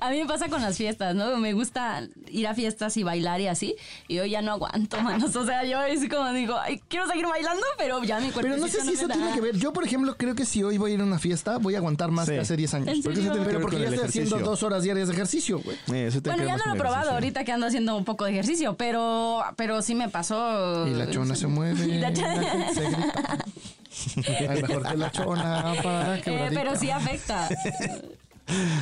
[0.00, 1.36] A mí me pasa con las fiestas, ¿no?
[1.36, 3.76] Me gusta ir a fiestas y bailar y así.
[4.08, 5.34] Y yo ya no aguanto, manos.
[5.36, 8.42] O sea, yo es como digo, ay, quiero seguir bailando, pero ya mi cuerpo.
[8.50, 9.56] Pero no sé si eso tiene que ver.
[9.56, 11.78] Yo, por ejemplo, creo que si hoy voy a ir a una fiesta, voy a
[11.78, 12.32] aguantar más Sí.
[12.32, 12.88] que hace 10 años.
[12.88, 13.32] ¿En Porque eso serio?
[13.32, 15.76] tiene Pero porque ya estoy haciendo dos horas diarias de ejercicio, güey.
[15.92, 17.14] Eh, eso tiene Bueno, que ver ya no lo he probado ejercicio.
[17.14, 20.86] ahorita que ando haciendo un poco de ejercicio, pero, pero sí me pasó.
[20.86, 21.86] Y la chona se mueve.
[22.70, 24.52] Se grita.
[24.52, 27.48] Ay, mejor que la chona para Eh, pero sí afecta.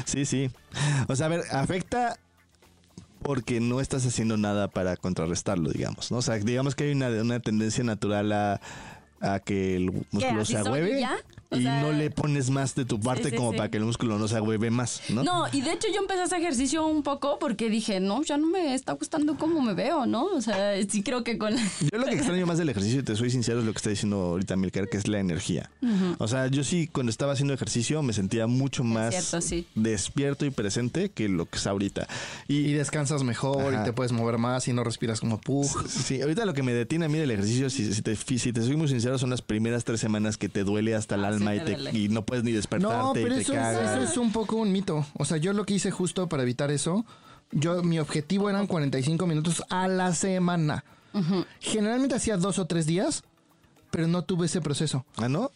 [0.04, 0.50] Sí, sí.
[1.08, 2.18] O sea, a ver, afecta
[3.22, 6.18] porque no estás haciendo nada para contrarrestarlo, digamos, ¿no?
[6.18, 8.60] O sea, digamos que hay una, una tendencia natural a,
[9.20, 11.16] a que el músculo así se agüeve ya?
[11.50, 13.56] O y sea, no le pones más de tu parte sí, como sí.
[13.56, 15.24] para que el músculo no se agüeve más, ¿no?
[15.24, 18.36] No, y de hecho yo empecé a hacer ejercicio un poco porque dije, no, ya
[18.36, 20.26] no me está gustando cómo me veo, ¿no?
[20.26, 21.54] O sea, sí creo que con...
[21.56, 23.90] Yo lo que extraño más del ejercicio, y te soy sincero, es lo que está
[23.90, 25.70] diciendo ahorita Milker, que es la energía.
[26.18, 29.66] O sea, yo sí, cuando estaba haciendo ejercicio, me sentía mucho más cierto, sí.
[29.74, 32.06] despierto y presente que lo que es ahorita.
[32.46, 33.82] Y Y descansas mejor Ajá.
[33.82, 35.66] y te puedes mover más y no respiras como pug.
[35.88, 38.60] Sí, ahorita lo que me detiene a mí del ejercicio, si, si te, si te
[38.62, 41.44] soy muy sincero, son las primeras tres semanas que te duele hasta el Sí
[41.92, 43.98] y, te no puedes ni despertarte No, pero y te eso es, cagas.
[43.98, 45.06] eso es un poco un mito.
[45.14, 47.04] O sea, yo lo que hice justo para evitar eso,
[47.52, 50.84] yo mi objetivo eran 45 minutos a la semana.
[51.60, 53.22] Generalmente hacía dos o tres días,
[53.90, 55.04] pero no tuve ese proceso.
[55.16, 55.50] ¿Ah, no?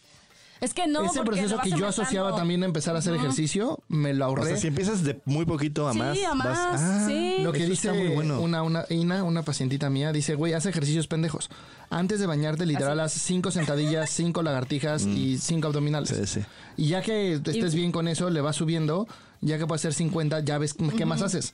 [0.63, 1.03] Es que no.
[1.05, 4.45] ese proceso que yo asociaba también a empezar a hacer ejercicio, me lo O ahorré.
[4.47, 6.17] sea, si empiezas de muy poquito a Sí, más.
[6.29, 7.35] a más, vas- ah, sí.
[7.41, 8.39] Lo que eso dice muy bueno.
[8.39, 11.49] una, una, Ina, una pacientita mía, dice, güey, haz ejercicios pendejos.
[11.89, 16.11] Antes de bañarte, literal, haz cinco sentadillas, cinco lagartijas y cinco abdominales.
[16.11, 16.25] Mm.
[16.25, 16.45] Sí, sí.
[16.77, 19.07] Y ya que estés bien con eso, le vas subiendo.
[19.41, 21.53] Ya que puedes hacer 50, ya ves qué más haces.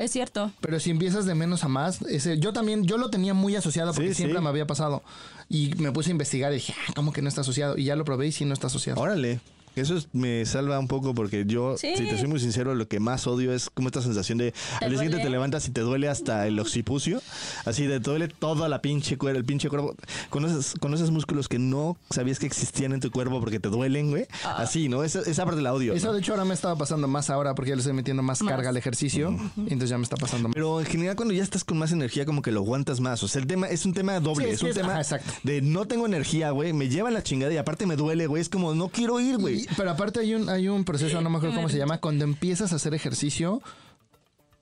[0.00, 0.50] Es cierto.
[0.62, 3.92] Pero si empiezas de menos a más, ese, yo también, yo lo tenía muy asociado
[3.92, 4.42] porque Sí, siempre sí.
[4.42, 5.02] me había pasado.
[5.50, 7.76] Y me puse a investigar y dije, ah, ¿cómo que no está asociado?
[7.76, 8.98] Y ya lo probé y sí no está asociado.
[8.98, 9.40] Órale.
[9.76, 11.94] Eso es- me salva un poco porque yo, Sí.
[11.96, 14.90] si te soy muy sincero, lo que más odio es como esta sensación de al
[14.90, 17.22] día siguiente te levantas y te duele hasta el occipucio.
[17.64, 19.94] Así de te duele toda la pinche cuerpo, el pinche cuerpo.
[20.28, 24.26] Conoces, conoces músculos que no sabías que existían en tu cuerpo porque te duelen, güey.
[24.44, 24.56] Ah.
[24.58, 25.04] Así, ¿no?
[25.04, 25.94] Esa, esa parte la odio.
[25.94, 26.12] Eso ¿no?
[26.14, 28.50] de hecho ahora me estaba pasando más ahora porque ya le estoy metiendo más, Más.
[28.52, 29.30] carga al ejercicio.
[29.56, 30.54] Y entonces ya me está pasando más.
[30.54, 33.22] Pero en general cuando ya estás con más energía como que lo aguantas más.
[33.22, 34.46] O sea, el tema es un tema doble.
[34.48, 35.32] Sí, es, un es- tema ajá, exacto.
[35.42, 36.72] de no tengo energía, güey.
[36.72, 38.42] Me lleva la chingada y aparte me duele, güey.
[38.42, 39.59] Es como no quiero ir, güey.
[39.62, 42.24] Y- pero aparte hay un, hay un proceso, no me acuerdo cómo se llama, cuando
[42.24, 43.62] empiezas a hacer ejercicio.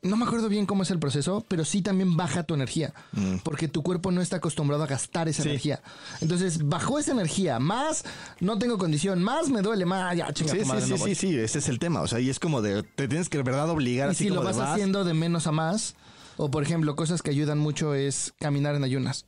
[0.00, 2.94] No me acuerdo bien cómo es el proceso, pero sí también baja tu energía,
[3.42, 5.42] porque tu cuerpo no está acostumbrado a gastar esa Mm.
[5.42, 5.48] Sí.
[5.48, 5.80] energía.
[6.20, 8.04] Entonces, bajó esa energía, más
[8.38, 10.96] no tengo condición, más me duele, más ya, chinga Sí, tu sí, madre, sí, no
[10.98, 11.14] sí, voy.
[11.16, 12.02] sí, ese es el tema.
[12.02, 14.30] O sea, y es como de, te tienes que de verdad obligar Y así si
[14.30, 15.96] lo de vas haciendo de menos a más,
[16.36, 19.24] o por ejemplo, cosas que ayudan mucho es caminar en ayunas.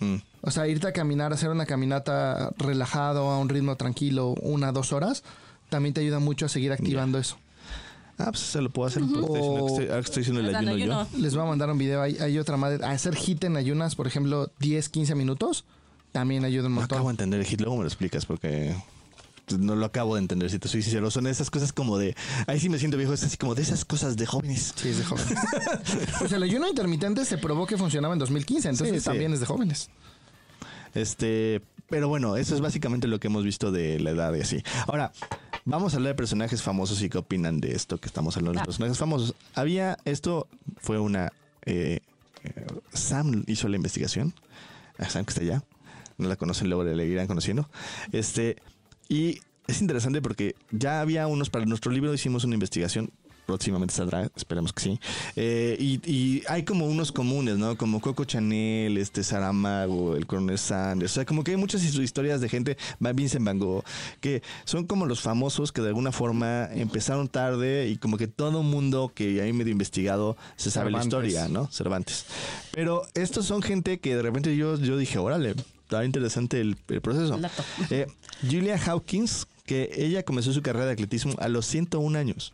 [0.00, 0.16] Mm.
[0.42, 4.92] O sea, irte a caminar, hacer una caminata relajado, a un ritmo tranquilo, una, dos
[4.92, 5.24] horas,
[5.68, 7.36] también te ayuda mucho a seguir activando eso.
[8.18, 9.02] Ah, pues se lo puedo hacer.
[9.02, 11.00] porque estoy haciendo- estoy- ahora que estoy haciendo el Están ayuno yo.
[11.00, 11.22] ayuno.
[11.22, 12.02] Les voy a mandar un video.
[12.02, 12.84] Hay, hay otra madre.
[12.84, 15.64] Hacer hit en ayunas, por ejemplo, 10, 15 minutos,
[16.10, 16.96] también ayuda un No montón.
[16.96, 18.74] acabo de entender el hit, luego me lo explicas porque
[19.58, 21.10] no lo acabo de entender, si te soy sincero.
[21.10, 22.14] Son esas cosas como de.
[22.46, 24.72] Ahí sí me siento viejo, es así como de esas cosas de jóvenes.
[24.76, 25.34] Sí, es de jóvenes.
[26.18, 29.04] pues el ayuno intermitente se probó que funcionaba en 2015, entonces Sí, sí.
[29.06, 29.88] también es de jóvenes.
[30.94, 31.62] Este.
[31.88, 34.62] Pero bueno, eso es básicamente lo que hemos visto de la edad y así.
[34.86, 35.10] Ahora,
[35.64, 38.64] vamos a hablar de personajes famosos y qué opinan de esto que estamos hablando de
[38.66, 39.34] personajes famosos.
[39.54, 39.96] Había.
[40.04, 41.32] Esto fue una.
[41.64, 42.00] eh,
[42.44, 44.34] eh, Sam hizo la investigación.
[44.98, 45.62] Ah, Sam que está allá.
[46.18, 47.70] No la conocen, luego le irán conociendo.
[48.12, 48.56] Este.
[49.08, 51.50] Y es interesante porque ya había unos.
[51.50, 53.10] Para nuestro libro hicimos una investigación.
[53.46, 55.00] Próximamente saldrá, esperemos que sí.
[55.34, 57.78] Eh, y, y hay como unos comunes, ¿no?
[57.78, 61.12] Como Coco Chanel, este Saramago, el Coronel Sanders.
[61.12, 63.84] O sea, como que hay muchas his- historias de gente, Vincent Van Gogh,
[64.20, 68.62] que son como los famosos que de alguna forma empezaron tarde y como que todo
[68.62, 71.68] mundo que hay medio investigado se sabe la historia, ¿no?
[71.72, 72.26] Cervantes.
[72.72, 75.54] Pero estos son gente que de repente yo, yo dije, órale,
[75.88, 77.38] está interesante el, el proceso.
[77.90, 78.06] Eh,
[78.42, 82.52] Julia Hawkins, que ella comenzó su carrera de atletismo a los 101 años.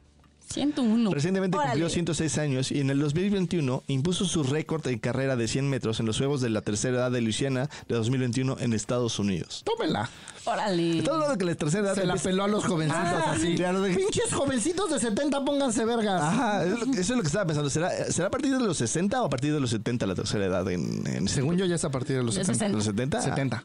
[0.52, 1.10] 101.
[1.12, 1.72] Recientemente Órale.
[1.72, 5.98] cumplió 106 años y en el 2021 impuso su récord en carrera de 100 metros
[6.00, 9.62] en los Juegos de la Tercera Edad de Luisiana de 2021 en Estados Unidos.
[9.64, 10.08] Tómela.
[10.46, 10.98] Órale.
[10.98, 13.56] Estamos hablando que la tercera edad Se la peló a los jovencitos Ah, así.
[13.56, 16.20] lo de- Pinches jovencitos de 70, pónganse vergas.
[16.22, 17.70] Ajá, eso es, lo, que estaba pensando.
[17.70, 20.44] ¿Será, ¿Será a partir de los 60 o a partir de los 70 la tercera
[20.44, 22.76] edad en, en Según yo ya es a partir de los De 70.
[22.76, 23.22] los 70?
[23.22, 23.64] 70.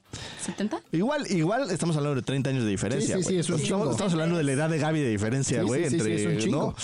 [0.57, 0.81] ¿70?
[0.93, 3.17] Igual, igual estamos hablando de 30 años de diferencia.
[3.17, 3.91] Sí, sí, sí, es un estamos, chingo.
[3.91, 6.31] estamos hablando de la edad de Gaby de diferencia, güey, sí, sí, entre, sí, es
[6.33, 6.75] un chingo.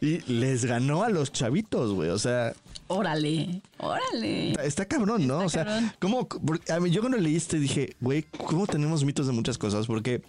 [0.00, 0.06] ¿no?
[0.06, 2.10] Y les ganó a los chavitos, güey.
[2.10, 2.52] O sea,
[2.92, 3.62] Órale.
[3.78, 4.50] Órale.
[4.50, 5.44] está, está cabrón, ¿no?
[5.44, 5.92] Está o sea, cabrón.
[6.00, 6.28] ¿cómo?
[6.28, 9.86] porque a mí, yo cuando leí este dije, güey, ¿cómo tenemos mitos de muchas cosas?
[9.86, 10.22] Porque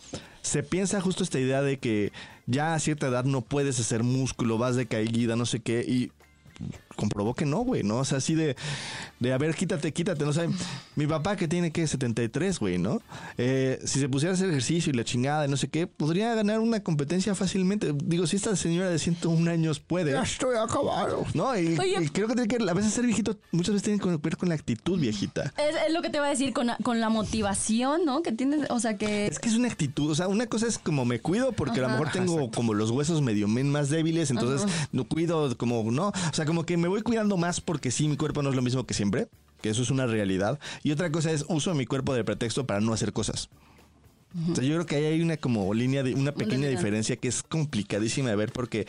[0.44, 2.12] se piensa justo esta idea de que
[2.46, 6.12] ya a cierta edad no puedes hacer músculo, vas de caída, no sé qué, y
[7.02, 7.98] comprobó que no, güey, ¿no?
[7.98, 8.56] O sea, así de,
[9.20, 10.48] de a ver, quítate, quítate, no sé.
[10.96, 13.02] Mi papá que tiene que 73, güey, ¿no?
[13.38, 16.34] Eh, si se pusiera a hacer ejercicio y la chingada y no sé qué, podría
[16.36, 17.94] ganar una competencia fácilmente.
[18.04, 20.12] Digo, si esta señora de 101 años puede.
[20.12, 21.26] Ya estoy acabado.
[21.34, 22.04] No, y, Oye.
[22.04, 24.50] y creo que tiene que, a veces ser viejito, muchas veces tiene que ver con
[24.50, 25.54] la actitud viejita.
[25.58, 28.22] Es, es lo que te va a decir con, la- con la motivación, ¿no?
[28.22, 29.28] Que tienes, o sea, que...
[29.28, 31.84] Es que es una actitud, o sea, una cosa es como me cuido porque a
[31.84, 36.10] lo mejor tengo como los huesos medio men más débiles, entonces no cuido como, no,
[36.10, 38.62] o sea, como que me voy cuidando más porque sí, mi cuerpo no es lo
[38.62, 39.28] mismo que siempre,
[39.62, 40.60] que eso es una realidad.
[40.84, 43.50] Y otra cosa es uso mi cuerpo de pretexto para no hacer cosas.
[44.50, 47.28] O sea, yo creo que ahí hay una como línea de una pequeña diferencia que
[47.28, 48.88] es complicadísima de ver porque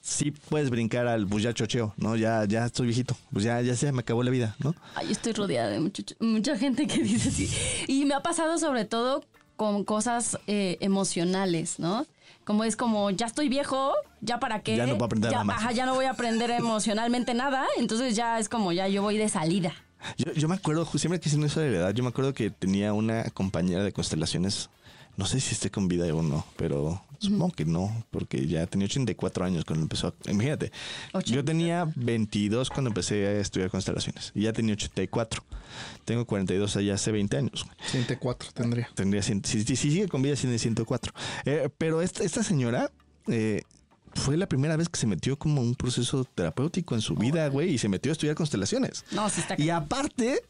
[0.00, 2.16] sí puedes brincar al pues ya chocheo, ¿no?
[2.16, 4.74] Ya, ya estoy viejito, pues ya, ya se me acabó la vida, ¿no?
[4.96, 7.48] Ay, estoy rodeada de mucho- mucha gente que dice así.
[7.86, 9.24] Y me ha pasado sobre todo
[9.56, 12.04] con cosas eh, emocionales, ¿no?
[12.44, 14.76] Como es como, ya estoy viejo, ya para qué.
[14.76, 15.56] Ya no puedo aprender ya, nada más.
[15.58, 17.66] ajá, ya no voy a aprender emocionalmente nada.
[17.78, 19.72] Entonces ya es como, ya yo voy de salida.
[20.18, 22.50] Yo, yo me acuerdo, siempre que hicieron eso de la edad, yo me acuerdo que
[22.50, 24.68] tenía una compañera de constelaciones,
[25.16, 28.86] no sé si esté con vida o no, pero supongo que no, porque ya tenía
[28.86, 30.08] 84 años cuando empezó.
[30.08, 30.72] a- imagínate,
[31.26, 35.42] yo tenía 22 cuando empecé a estudiar constelaciones y ya tenía 84.
[36.04, 37.66] Tengo 42 allá hace 20 años.
[37.90, 38.88] 104 tendría.
[38.94, 41.12] Tendría, si- si sigue con vida, tiene 104.
[41.44, 42.90] Eh, pero esta, esta señora
[43.26, 43.62] eh,
[44.14, 47.70] fue la primera vez que se metió como un proceso terapéutico en su vida, güey,
[47.74, 49.04] y se metió a estudiar constelaciones.
[49.12, 50.42] No, sí está Y aparte,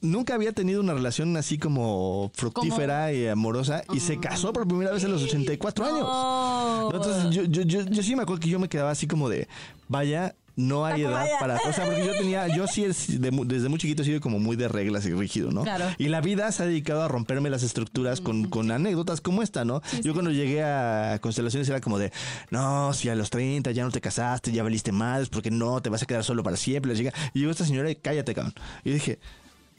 [0.00, 4.92] nunca había tenido una relación así como fructífera y amorosa y se casó por primera
[4.92, 6.94] vez a los 84 años.
[6.94, 9.48] Entonces, yo, yo, yo, yo sí me acuerdo que yo me quedaba así como de,
[9.88, 11.56] vaya, no hay edad para...
[11.56, 14.56] O sea, porque yo tenía, yo sí de desde muy chiquito he sido como muy
[14.56, 15.62] de reglas y rígido, ¿no?
[15.62, 15.86] Claro.
[15.98, 19.64] Y la vida se ha dedicado a romperme las estructuras con, con anécdotas como esta,
[19.64, 19.82] ¿no?
[20.02, 22.12] yo cuando llegué a Constelaciones era como de,
[22.50, 25.90] no, si a los 30 ya no te casaste, ya valiste mal, porque no, te
[25.90, 26.92] vas a quedar solo para siempre.
[27.34, 28.54] Y llegó esta señora y cállate, cabrón.
[28.84, 29.18] Y dije,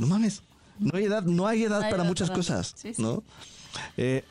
[0.02, 0.42] no mames,
[0.80, 3.02] no hay edad, no hay edad No hay para edad muchas para- cosas, sí, sí.
[3.02, 3.24] ¿no?
[3.98, 4.24] Eh,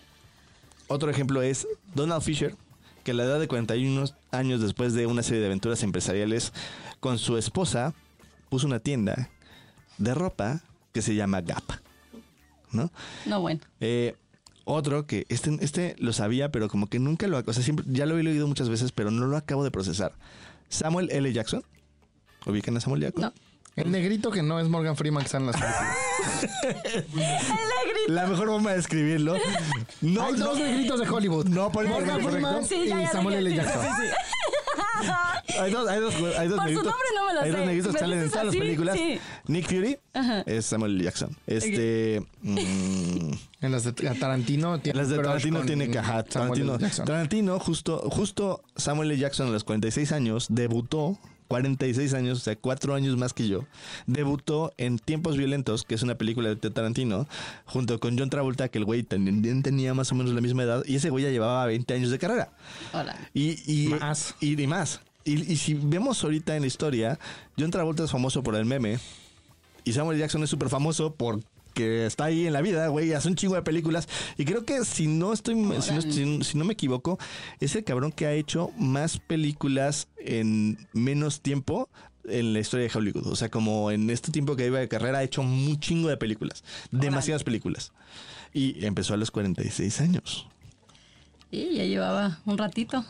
[0.89, 2.55] otro ejemplo es Donald Fisher,
[3.05, 6.53] que a la edad de 41 años después de una serie de aventuras empresariales
[6.99, 7.95] con su esposa,
[8.49, 9.31] puso una tienda
[9.99, 10.61] de ropa
[10.93, 11.63] que se llama Gap.
[12.73, 12.91] ¿No?
[13.27, 13.61] No, bueno.
[13.81, 14.15] Eh,
[14.65, 17.39] otro que este, este lo sabía, pero como que nunca lo...
[17.39, 20.13] O sea, siempre, ya lo he leído muchas veces, pero no lo acabo de procesar.
[20.69, 21.33] Samuel L.
[21.33, 21.65] Jackson.
[22.47, 23.23] ¿Ubican a Samuel Jackson?
[23.23, 23.33] No.
[23.81, 25.97] El negrito que no es Morgan Freeman que está en las películas.
[28.09, 29.35] La mejor forma de escribirlo.
[30.01, 31.47] No, Hay no, dos negritos de Hollywood.
[31.47, 32.21] no, por Morgan.
[32.23, 33.55] Freeman Sí, ya, y ya Samuel L.
[33.57, 33.83] Jackson.
[33.83, 34.09] sí, sí.
[35.59, 36.85] Hay dos, hay dos, hay dos Por su negritos.
[36.85, 37.57] nombre no me lo hay sé.
[37.59, 38.97] dos negritos que salen en todas las películas.
[38.97, 39.21] sí.
[39.47, 40.41] Nick Fury Ajá.
[40.47, 41.05] es Samuel L.
[41.05, 41.37] Jackson.
[41.47, 42.23] Este.
[42.43, 43.31] mm,
[43.63, 47.05] En las de Tarantino tiene las de Tarantino tiene que ajá, Samuel Tarantino.
[47.05, 49.21] Tarantino, justo, justo Samuel L.
[49.21, 51.19] Jackson a los 46 años debutó.
[51.51, 53.65] 46 años, o sea, cuatro años más que yo,
[54.07, 57.27] debutó en Tiempos Violentos, que es una película de Tarantino,
[57.65, 60.85] junto con John Travolta, que el güey también tenía más o menos la misma edad,
[60.87, 62.53] y ese güey ya llevaba 20 años de carrera.
[62.93, 63.17] Hola.
[63.35, 64.37] Y, y Más.
[64.39, 65.01] Y, y más.
[65.25, 67.19] Y, y si vemos ahorita en la historia,
[67.59, 69.01] John Travolta es famoso por el meme.
[69.83, 71.15] Y Samuel Jackson es súper famoso
[71.81, 73.13] porque está ahí en la vida, güey.
[73.13, 74.09] Hace un chingo de películas.
[74.37, 77.19] Y creo que si no estoy, si no, si- si no me equivoco,
[77.61, 81.89] es el cabrón que ha hecho más películas en menos tiempo
[82.25, 83.27] en la historia de Hollywood.
[83.29, 86.17] O sea, como en este tiempo que iba de carrera, ha hecho un chingo de
[86.17, 86.63] películas.
[86.91, 87.93] Demasiadas películas.
[88.53, 90.49] Y empezó a los 46 años.
[91.51, 93.05] Sí, ya llevaba un ratito.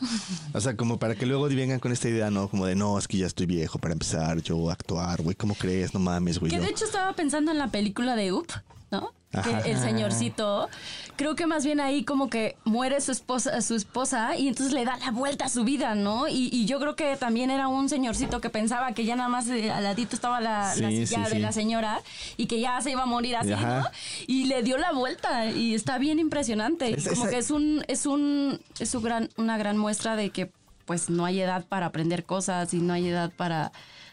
[0.53, 2.47] O sea, como para que luego vengan con esta idea, ¿no?
[2.49, 5.53] Como de, no, es que ya estoy viejo para empezar yo a actuar, güey, ¿cómo
[5.53, 5.93] crees?
[5.93, 6.49] No mames, güey.
[6.49, 8.47] Que yo- de hecho estaba pensando en la película de Up,
[8.89, 9.11] ¿no?
[9.33, 9.61] Ajá.
[9.61, 10.69] El señorcito,
[11.15, 14.83] creo que más bien ahí como que muere su esposa, su esposa y entonces le
[14.83, 16.27] da la vuelta a su vida, ¿no?
[16.27, 19.47] Y, y yo creo que también era un señorcito que pensaba que ya nada más
[19.47, 21.39] eh, al ladito estaba la, la silla sí, de sí.
[21.39, 22.01] la señora
[22.35, 23.79] y que ya se iba a morir así, Ajá.
[23.79, 23.87] ¿no?
[24.27, 26.93] Y le dio la vuelta y está bien impresionante.
[26.93, 30.31] Es- como esa- que es un, es un, es un gran, una gran muestra de
[30.31, 30.51] que
[30.85, 33.71] pues no hay edad para aprender cosas y no hay edad para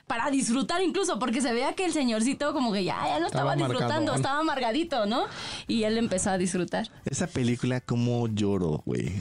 [0.09, 3.53] para disfrutar incluso, porque se veía que el señorcito como que ya, ya no estaba,
[3.53, 5.27] Estaba disfrutando, estaba amargadito, ¿no?
[5.68, 6.88] Y él empezó a disfrutar.
[7.05, 9.12] Esa película, como lloro, güey.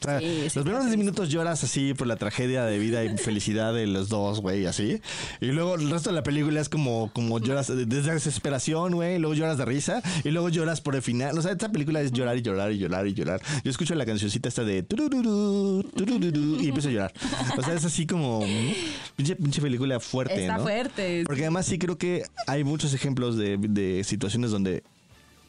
[0.00, 0.96] O sea, Sí, sí, los primeros 10 triste.
[0.96, 5.00] minutos lloras así por la tragedia de vida y felicidad de los dos, güey, así.
[5.40, 9.18] Y luego el resto de la película es como, como lloras de de desesperación, güey.
[9.18, 11.36] Luego lloras de risa y luego lloras por el final.
[11.38, 13.40] O sea, esta película es llorar y llorar y llorar y llorar.
[13.64, 17.12] Yo escucho la cancioncita esta de turururu, turururu, y empiezo a llorar.
[17.56, 18.72] O sea, es así como ¿no?
[19.16, 20.62] pinche, pinche película fuerte, Está ¿no?
[20.62, 21.24] fuerte.
[21.26, 24.82] Porque además sí creo que hay muchos ejemplos de, de situaciones donde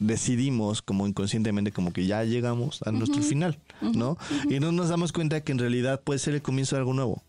[0.01, 4.17] decidimos como inconscientemente como que ya llegamos a nuestro final, ¿no?
[4.49, 7.23] Y no nos damos cuenta que en realidad puede ser el comienzo de algo nuevo.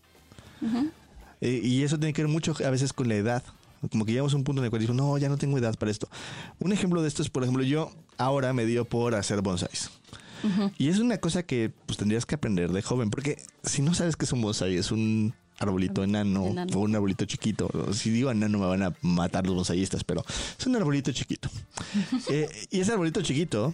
[1.39, 3.43] Eh, y eso tiene que ver mucho a veces con la edad.
[3.91, 5.75] Como que llegamos a un punto en el cual digo, no, ya no tengo edad
[5.77, 6.09] para esto.
[6.59, 9.91] Un ejemplo de esto es, por ejemplo, yo ahora me dio por hacer bonsáis.
[10.77, 14.17] Y es una cosa que pues tendrías que aprender de joven, porque si no sabes
[14.17, 16.77] qué es un bonsai, es un arbolito enano, Enano.
[16.77, 17.69] o un arbolito chiquito.
[17.93, 20.23] Si digo enano me van a matar los bonsaiistas, pero
[20.59, 21.49] es un arbolito chiquito.
[22.29, 23.73] Eh, y ese arbolito chiquito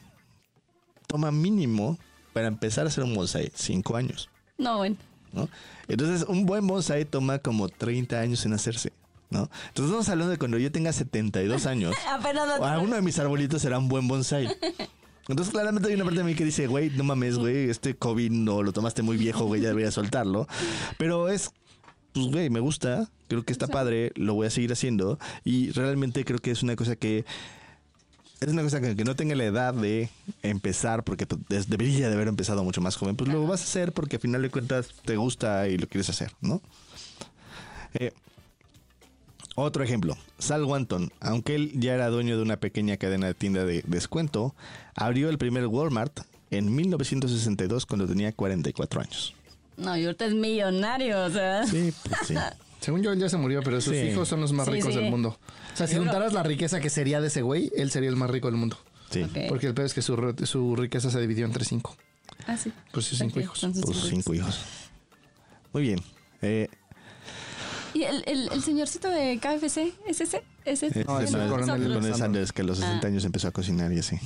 [1.08, 1.98] toma mínimo
[2.34, 4.30] para empezar a hacer un bonsai cinco años.
[4.58, 4.96] No, bueno.
[5.34, 5.48] ¿no?
[5.88, 8.92] Entonces, un buen bonsai toma como 30 años en hacerse,
[9.30, 9.50] ¿no?
[9.68, 13.62] Entonces, estamos hablando de cuando yo tenga 72 años, Apenas o alguno de mis arbolitos
[13.62, 14.48] será un buen bonsai.
[15.28, 18.32] Entonces, claramente hay una parte de mí que dice, güey, no mames, güey, este COVID
[18.32, 20.48] no lo tomaste muy viejo, güey, ya deberías soltarlo.
[20.98, 21.52] Pero es,
[22.24, 26.26] pues, güey, me gusta, creo que está padre, lo voy a seguir haciendo y realmente
[26.26, 27.26] creo que es una cosa que
[28.40, 30.10] es una cosa que, no tenga la edad de
[30.44, 33.92] empezar, porque pues, debería de haber empezado mucho más joven, pues lo vas a hacer
[33.92, 36.62] porque al final de cuentas te gusta y lo quieres hacer, ¿no?
[37.96, 38.14] Eh,
[39.56, 43.66] otro ejemplo, Sal Wanton, aunque él ya era dueño de una pequeña cadena de tienda
[43.66, 44.56] de descuento,
[44.96, 49.36] abrió el primer Walmart en 1962 cuando tenía 44 años.
[49.80, 51.66] No, y ahorita es millonario, o sea.
[51.66, 52.36] Sí, pues sí.
[52.82, 54.04] Según yo, él ya se murió, pero sus Sí.
[54.04, 55.00] hijos son los más Sí, ricos sí.
[55.00, 55.38] del mundo.
[55.74, 58.30] O sea, si juntaras la riqueza que sería de ese güey, él sería el más
[58.30, 58.78] rico del mundo.
[59.10, 59.26] sí.
[59.50, 60.16] Porque el peor es que su,
[60.46, 61.98] su riqueza se dividió entre cinco.
[62.48, 62.72] Ah, sí.
[62.94, 63.60] Pues sus cinco hijos.
[63.60, 64.60] son sus cinco cinco hijos.
[65.74, 66.00] Muy bien.
[66.42, 66.68] Eh,
[67.94, 69.94] ¿Y el, el, el señorcito de KFC?
[70.08, 70.44] ¿Es ese?
[70.66, 71.04] ¿Es ese?
[71.06, 72.18] No, es no, el el coronel Sanders.
[72.18, 74.18] Sanders que a los 60 años empezó a cocinar y así.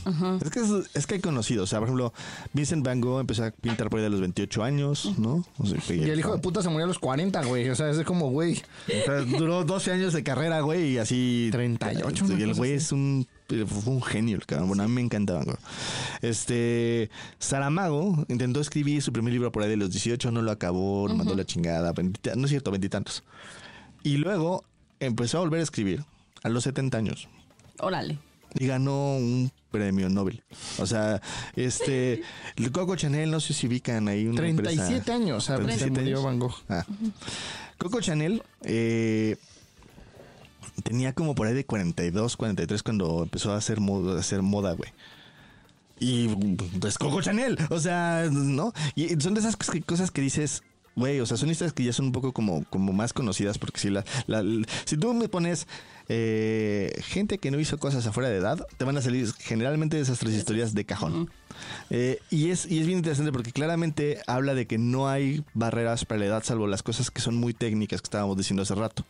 [0.43, 1.63] Es que es, es que hay conocidos.
[1.63, 2.13] O sea, por ejemplo,
[2.53, 5.45] Vincent Van Gogh empezó a pintar por ahí a los 28 años, ¿no?
[5.57, 7.69] O sea, Y el hijo de puta se murió a los 40, güey.
[7.69, 8.61] O sea, es como, güey.
[8.87, 11.49] O sea, duró 12 años de carrera, güey, y así.
[11.51, 13.27] 38, Y el güey es un.
[13.65, 14.67] Fue un genio, el cabrón.
[14.69, 15.43] Bueno, a mí me encantaba.
[16.21, 17.09] Este.
[17.39, 21.15] Saramago intentó escribir su primer libro por ahí de los 18, no lo acabó, lo
[21.15, 21.93] mandó a la chingada.
[22.35, 23.23] no es cierto, veintitantos.
[24.03, 24.63] Y luego
[24.99, 26.03] empezó a volver a escribir
[26.43, 27.29] a los 70 años
[27.79, 28.17] Órale.
[28.55, 30.43] y ganó un premio Nobel.
[30.77, 31.21] O sea,
[31.55, 32.21] este.
[32.71, 35.37] Coco Chanel, no sé si ubican ahí una 37 empresa- años.
[35.37, 36.23] O sea, se 37 murió años.
[36.25, 36.55] Van Gogh.
[36.69, 36.85] Ah.
[37.77, 39.37] Coco Chanel eh,
[40.83, 44.73] tenía como por ahí de 42, 43 cuando empezó a hacer moda, a hacer moda,
[44.73, 44.91] güey.
[45.99, 46.27] Y
[46.79, 48.73] pues Coco Chanel, o sea, ¿no?
[48.95, 50.63] Y son de esas cosas que, dices,
[50.95, 53.79] güey, o sea, son historias que ya son un poco como, como más conocidas porque
[53.79, 54.03] si la-
[54.85, 55.67] si tú me pones
[56.09, 60.19] eh, gente que no hizo cosas afuera de edad, te van a salir generalmente esas
[60.19, 61.29] tres historias de cajón.
[61.89, 66.05] Eh, y, es, y es bien interesante porque claramente habla de que no hay barreras
[66.05, 69.05] para la edad salvo las cosas que son muy técnicas que estábamos diciendo hace rato.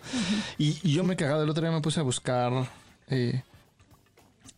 [0.58, 1.43] y, y yo me he cagado.
[1.43, 2.69] El otro día me puse a buscar
[3.08, 3.43] eh,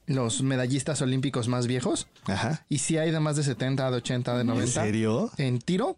[0.08, 2.08] los medallistas olímpicos más viejos.
[2.26, 2.66] Ajá.
[2.70, 4.82] Y sí hay de más de 70, de 80, de 90.
[4.82, 5.32] ¿En serio?
[5.38, 5.98] En tiro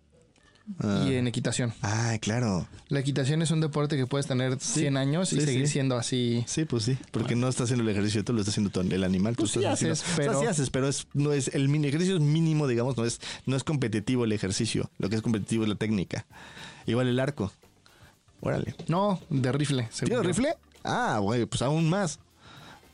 [0.80, 1.06] Ah.
[1.08, 1.73] y en equitación.
[1.82, 2.67] Ah, claro.
[2.89, 5.73] La equitación es un deporte que puedes tener 100 años y sí, seguir sí.
[5.73, 6.43] siendo así.
[6.47, 9.36] Sí, pues sí, porque no está haciendo el ejercicio, tú lo estás haciendo el animal.
[9.36, 11.47] tú Pues sí estás haces, haciendo- pero- O sea, sí haces, pero es, no es,
[11.53, 14.89] el mini ejercicio es mínimo, digamos, no es, no es competitivo el ejercicio.
[14.99, 16.25] Lo que es competitivo es la técnica.
[16.86, 17.51] Igual el arco.
[18.41, 18.75] Órale.
[18.88, 19.88] No, de rifle.
[19.91, 20.27] según ¿Tiro yo.
[20.27, 20.53] rifle?
[20.84, 22.19] Ah, güey, pues aún más.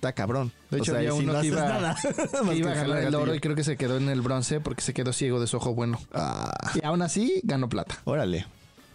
[0.03, 0.51] Está cabrón.
[0.69, 1.95] De hecho, O sea, había uno no que iba, nada.
[2.43, 4.59] Más que iba a ganar el oro y creo que se quedó en el bronce
[4.59, 5.97] porque se quedó ciego de su ojo bueno.
[6.13, 7.97] Ah, Y aún así ganó plata.
[8.03, 8.45] órale.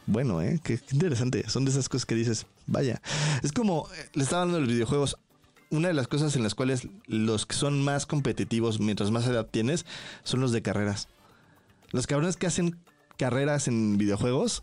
[0.04, 0.60] Bueno, ¿eh?
[0.62, 1.48] Qué, qué interesante.
[1.48, 3.00] Son de esas cosas que dices, vaya.
[3.42, 5.16] Es como, eh, le estaba hablando de los videojuegos.
[5.70, 9.46] Una de las cosas en las cuales los que son más competitivos mientras más edad
[9.50, 9.86] tienes
[10.24, 11.08] son los de carreras.
[11.90, 12.76] Los cabrones que hacen
[13.18, 14.62] carreras en videojuegos,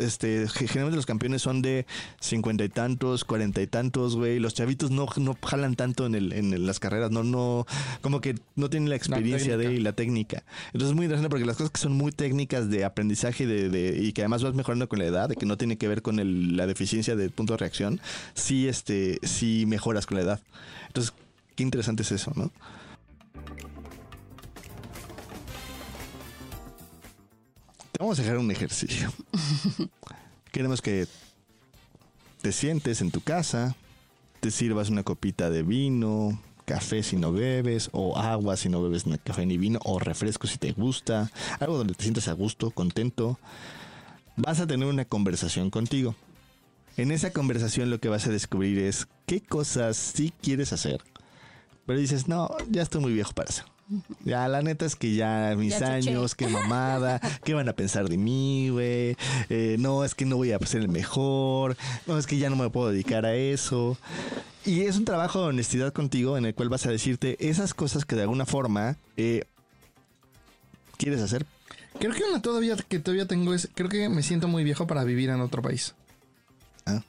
[0.00, 1.84] este, ge- generalmente los campeones son de
[2.20, 4.38] cincuenta y tantos, cuarenta y tantos, güey.
[4.38, 7.66] Los chavitos no, no jalan tanto en, el, en las carreras, no, no,
[8.00, 10.44] como que no tienen la experiencia de y la técnica.
[10.66, 13.98] Entonces es muy interesante porque las cosas que son muy técnicas de aprendizaje de, de-
[14.02, 16.18] y que además vas mejorando con la edad, de que no tiene que ver con
[16.20, 18.00] el- la deficiencia de punto de reacción,
[18.34, 20.40] sí, este, sí mejoras con la edad.
[20.86, 21.12] Entonces,
[21.56, 22.50] qué interesante es eso, ¿no?
[28.02, 29.12] Vamos a dejar un ejercicio.
[30.50, 31.06] Queremos que
[32.40, 33.76] te sientes en tu casa,
[34.40, 39.06] te sirvas una copita de vino, café si no bebes, o agua si no bebes
[39.06, 41.30] ni café ni vino, o refresco si te gusta,
[41.60, 43.38] algo donde te sientas a gusto, contento,
[44.34, 46.16] vas a tener una conversación contigo.
[46.96, 51.00] En esa conversación lo que vas a descubrir es qué cosas sí quieres hacer,
[51.86, 53.64] pero dices, no, ya estoy muy viejo para eso.
[54.24, 58.08] Ya, la neta es que ya mis Ya años, qué mamada, qué van a pensar
[58.08, 59.16] de mí, güey.
[59.50, 61.76] Eh, no, es que no voy a ser el mejor.
[62.06, 63.98] No, es que ya no me puedo dedicar a eso.
[64.64, 68.04] Y es un trabajo de honestidad contigo en el cual vas a decirte esas cosas
[68.04, 69.44] que de alguna forma eh,
[70.96, 71.44] quieres hacer.
[71.98, 75.04] Creo que una todavía que todavía tengo es, creo que me siento muy viejo para
[75.04, 75.94] vivir en otro país.
[76.86, 77.02] Ah.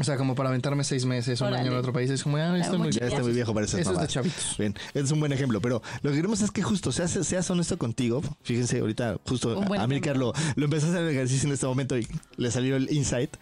[0.00, 1.60] O sea, como para aventarme seis meses, un Órale.
[1.62, 2.08] año en otro país.
[2.10, 3.06] Es como, ah, estoy muy muy Ya viejo.
[3.16, 4.56] estoy muy viejo para esas Eso es de chavitos.
[4.58, 7.76] Bien, es un buen ejemplo, pero lo que queremos es que justo seas, seas honesto
[7.76, 8.22] contigo.
[8.42, 11.52] Fíjense, ahorita justo Un buen a Amílcar lo, lo empezó a hacer el ejercicio en
[11.54, 13.36] este momento y le salió el insight.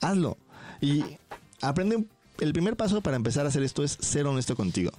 [0.00, 0.38] Hazlo.
[0.80, 1.04] Y
[1.60, 2.04] aprende.
[2.38, 4.92] El primer paso para empezar a hacer esto es ser honesto contigo.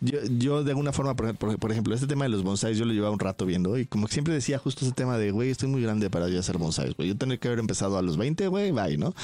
[0.00, 2.92] Yo, yo de alguna forma, por, por- ejemplo, este tema de los bonsais, yo lo
[2.92, 5.80] llevaba un rato viendo y como siempre decía justo ese tema de, güey, estoy muy
[5.80, 7.08] grande para ya hacer bonsais, güey.
[7.08, 9.14] Yo tendría que haber empezado a los 20, güey, bye, ¿no?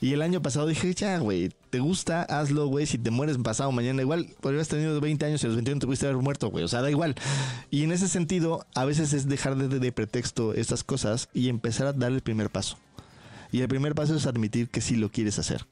[0.00, 2.86] Y el año pasado dije, ya, güey, te gusta, hazlo, güey.
[2.86, 5.86] Si te mueres pasado mañana, igual podrías tenido 20 años y a los 21 te
[5.86, 6.62] pudiste haber muerto, güey.
[6.64, 7.16] O sea, da igual.
[7.70, 11.88] Y en ese sentido, a veces es dejar de, de pretexto estas cosas y empezar
[11.88, 12.76] a dar el primer paso.
[13.50, 15.66] Y el primer paso es admitir que sí lo quieres hacer.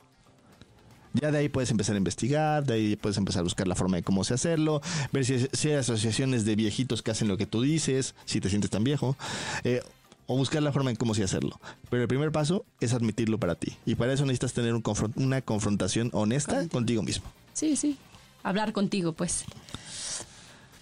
[1.13, 3.97] Ya de ahí puedes empezar a investigar, de ahí puedes empezar a buscar la forma
[3.97, 4.81] de cómo se hacerlo,
[5.13, 8.49] ver si, si hay asociaciones de viejitos que hacen lo que tú dices, si te
[8.49, 9.17] sientes tan viejo,
[9.65, 9.83] eh,
[10.27, 11.59] o buscar la forma en cómo se hacerlo.
[11.91, 13.77] Pero el primer paso es admitirlo para ti.
[13.87, 17.25] Y para eso necesitas tener un confron- una confrontación honesta contigo mismo.
[17.53, 17.97] Sí, sí.
[18.45, 19.45] Hablar contigo, pues.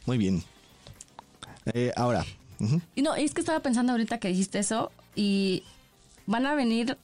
[0.04, 0.42] Muy bien.
[1.72, 2.24] Eh, ahora,
[2.60, 2.80] ujú.
[2.94, 5.62] Y no, es que estaba pensando ahorita que dijiste eso y
[6.26, 6.98] van a venir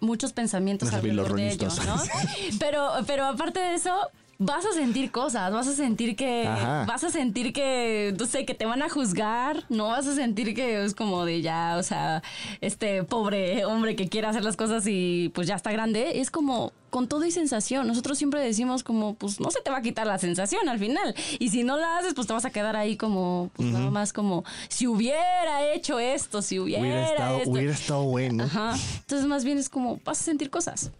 [0.00, 1.68] muchos pensamientos alrededor de ello.
[1.86, 2.02] ¿no?
[2.58, 3.94] pero, pero aparte de eso,
[4.38, 6.84] vas a sentir cosas, vas a sentir que, Ajá.
[6.86, 10.54] vas a sentir que, no sé, que te van a juzgar, no vas a sentir
[10.54, 12.22] que es como de ya, o sea,
[12.60, 16.72] este pobre hombre que quiere hacer las cosas y pues ya está grande, es como
[16.90, 17.86] con todo y sensación.
[17.86, 21.14] Nosotros siempre decimos como, pues no se te va a quitar la sensación al final.
[21.38, 24.12] Y si no la haces, pues te vas a quedar ahí como, pues nada más
[24.12, 27.50] como, si hubiera hecho esto, si hubiera, hubiera, estado, esto.
[27.50, 28.44] hubiera estado bueno.
[28.44, 28.76] Ajá.
[29.00, 30.90] Entonces más bien es como, vas a sentir cosas.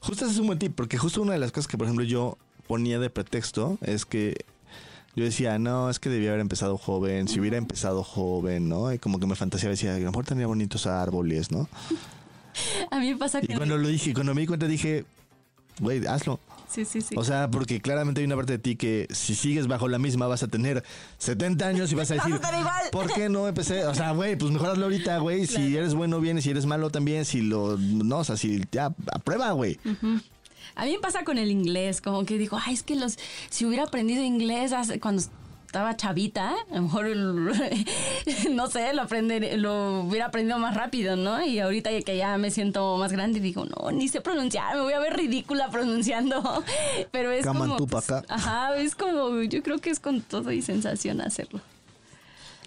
[0.00, 2.04] Justo ese es un buen tip, porque justo una de las cosas que, por ejemplo,
[2.04, 2.36] yo
[2.68, 4.44] ponía de pretexto es que
[5.16, 8.92] yo decía, no, es que debía haber empezado joven, si hubiera empezado joven, ¿no?
[8.92, 11.68] Y como que me fantaseaba, decía, a lo mejor tendría bonitos árboles, ¿no?
[12.90, 13.56] A mí me pasa Y que...
[13.56, 15.04] cuando lo dije, cuando me di cuenta dije,
[15.80, 16.40] güey, hazlo.
[16.68, 17.14] Sí, sí, sí.
[17.16, 20.26] O sea, porque claramente hay una parte de ti que si sigues bajo la misma
[20.26, 20.84] vas a tener
[21.16, 22.82] 70 años y vas a decir, igual.
[22.92, 23.86] ¿por qué no empecé?
[23.86, 25.46] O sea, güey, pues mejor hazlo ahorita, güey.
[25.46, 28.62] Si eres bueno, bien, y si eres malo también, si lo, no, o sea, si
[28.70, 29.78] ya, aprueba, güey.
[30.78, 33.18] A mí me pasa con el inglés, como que digo, ay, es que los,
[33.50, 35.22] si hubiera aprendido inglés hace- cuando
[35.66, 37.06] estaba chavita, a lo mejor,
[38.50, 41.44] no sé, lo, aprender, lo hubiera aprendido más rápido, ¿no?
[41.44, 44.92] Y ahorita que ya me siento más grande, digo, no, ni sé pronunciar, me voy
[44.92, 46.64] a ver ridícula pronunciando.
[47.10, 47.76] Pero es Caman como...
[47.86, 51.60] pues, ajá, es como, yo creo que es con todo y sensación hacerlo.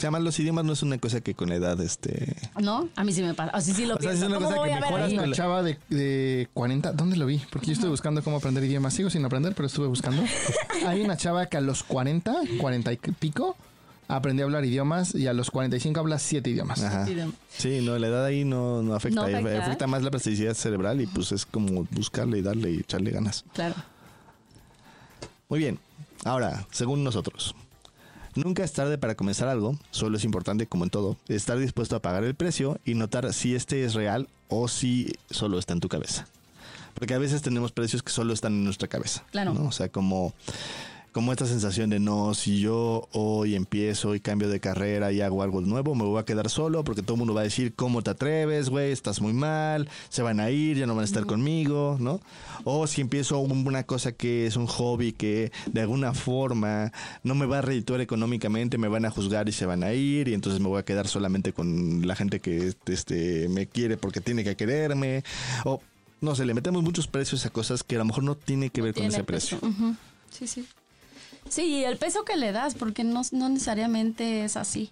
[0.01, 2.35] O sea, además los idiomas no es una cosa que con la edad, este...
[2.59, 2.89] ¿No?
[2.95, 3.55] A mí sí me pasa.
[3.55, 4.25] O sea, sí lo O sea, pienso.
[4.25, 7.39] es una ¿Cómo cosa que mejoras con Una chava de, de 40, ¿dónde lo vi?
[7.51, 8.95] Porque yo estuve buscando cómo aprender idiomas.
[8.95, 10.23] Sigo sin aprender, pero estuve buscando.
[10.87, 13.55] Hay una chava que a los 40, 40 y pico,
[14.07, 16.81] aprendió a hablar idiomas y a los 45 habla 7 idiomas.
[16.81, 17.05] Ajá.
[17.55, 19.21] Sí, no, la edad ahí no, no afecta.
[19.21, 19.65] No afecta.
[19.65, 23.45] afecta más la plasticidad cerebral y pues es como buscarle y darle y echarle ganas.
[23.53, 23.75] Claro.
[25.47, 25.77] Muy bien.
[26.25, 27.53] Ahora, según nosotros,
[28.35, 32.01] nunca es tarde para comenzar algo, solo es importante, como en todo, estar dispuesto a
[32.01, 35.89] pagar el precio y notar si este es real o si solo está en tu
[35.89, 36.27] cabeza.
[36.93, 39.23] Porque a veces tenemos precios que solo están en nuestra cabeza.
[39.31, 39.53] Claro.
[39.53, 39.65] ¿no?
[39.65, 40.33] O sea, como,
[41.11, 45.43] como esta sensación de no, si yo hoy empiezo y cambio de carrera y hago
[45.43, 48.01] algo nuevo, me voy a quedar solo porque todo el mundo va a decir, ¿cómo
[48.01, 48.91] te atreves, güey?
[48.91, 52.21] Estás muy mal, se van a ir, ya no van a estar conmigo, ¿no?
[52.63, 56.93] O si empiezo un- una cosa que es un hobby que de alguna forma
[57.23, 60.29] no me va a redituar económicamente, me van a juzgar y se van a ir
[60.29, 64.21] y entonces me voy a quedar solamente con la gente que este, me quiere porque
[64.21, 65.23] tiene que quererme.
[65.65, 65.81] O
[66.21, 68.81] no sé, le metemos muchos precios a cosas que a lo mejor no tiene que
[68.81, 69.59] ver con ese precio.
[70.29, 70.65] Sí, sí.
[71.49, 74.91] Sí, y el peso que le das, porque no, no necesariamente es así.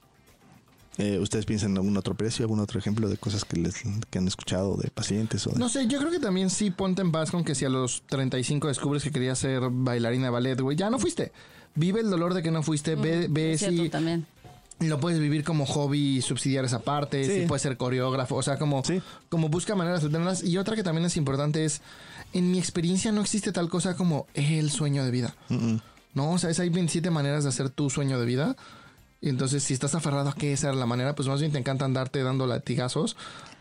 [0.97, 3.76] Eh, ¿Ustedes piensan en algún otro precio, algún otro ejemplo de cosas que, les,
[4.10, 5.47] que han escuchado de pacientes?
[5.47, 7.64] O de- No sé, yo creo que también sí ponte en paz con que si
[7.64, 11.32] a los 35 descubres que querías ser bailarina de ballet, güey, ya no fuiste.
[11.76, 13.89] Vive el dolor de que no fuiste, ve, ve es cierto si...
[13.89, 14.26] también.
[14.82, 17.41] lo puedes vivir como hobby y subsidiar esa parte, Sí.
[17.41, 19.02] si puedes ser coreógrafo, o sea, como, Sí.
[19.30, 20.43] como busca maneras alternas.
[20.43, 21.82] Y otra que también es importante es,
[22.34, 25.36] en mi experiencia no existe tal cosa como el sueño de vida.
[26.20, 28.55] No, o sea, es, hay 27 maneras de hacer tu sueño de vida.
[29.22, 31.57] Y entonces, si estás aferrado a que esa era la manera, pues más bien te
[31.57, 33.15] encanta andarte dando latigazos.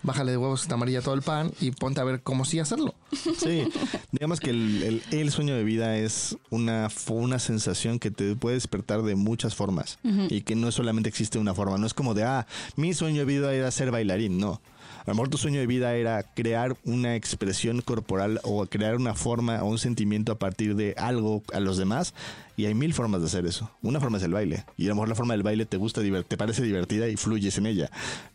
[0.05, 2.95] Bájale de huevos está amarilla todo el pan y ponte a ver cómo sí hacerlo.
[3.13, 3.69] Sí,
[4.13, 8.55] digamos que el, el- el sueño de vida es una, una sensación que te puede
[8.55, 11.79] despertar de muchas formas y que no solamente existe una forma.
[11.79, 12.47] No es como de, ah,
[12.77, 14.61] mi sueño de vida era ser bailarín, no.
[15.09, 19.15] A lo mejor tu sueño de vida era crear una expresión corporal o crear una
[19.15, 22.13] forma o un sentimiento a partir de algo a los demás.
[22.59, 23.71] Y hay mil formas de hacer eso.
[23.81, 24.67] Una forma es el baile.
[24.77, 27.57] Y a lo mejor la forma del baile te gusta, te parece divertida y fluyes
[27.57, 27.91] en ella.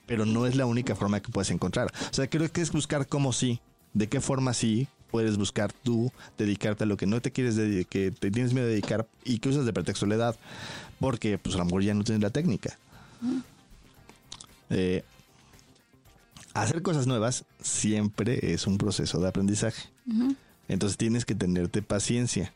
[0.08, 1.94] Pero no es la única forma que puedes encontrar.
[2.10, 3.60] O sea, creo que es buscar cómo sí,
[3.94, 7.86] de qué forma sí puedes buscar tú dedicarte a lo que no te quieres dedicar,
[7.86, 10.36] que te tienes miedo de dedicar y que usas de pretexto la edad.
[11.00, 12.80] Porque pues a lo mejor ya no tienes la técnica.
[14.72, 15.04] Eh,
[16.54, 19.90] hacer cosas nuevas siempre es un proceso de aprendizaje.
[20.68, 22.54] Entonces tienes que tenerte paciencia.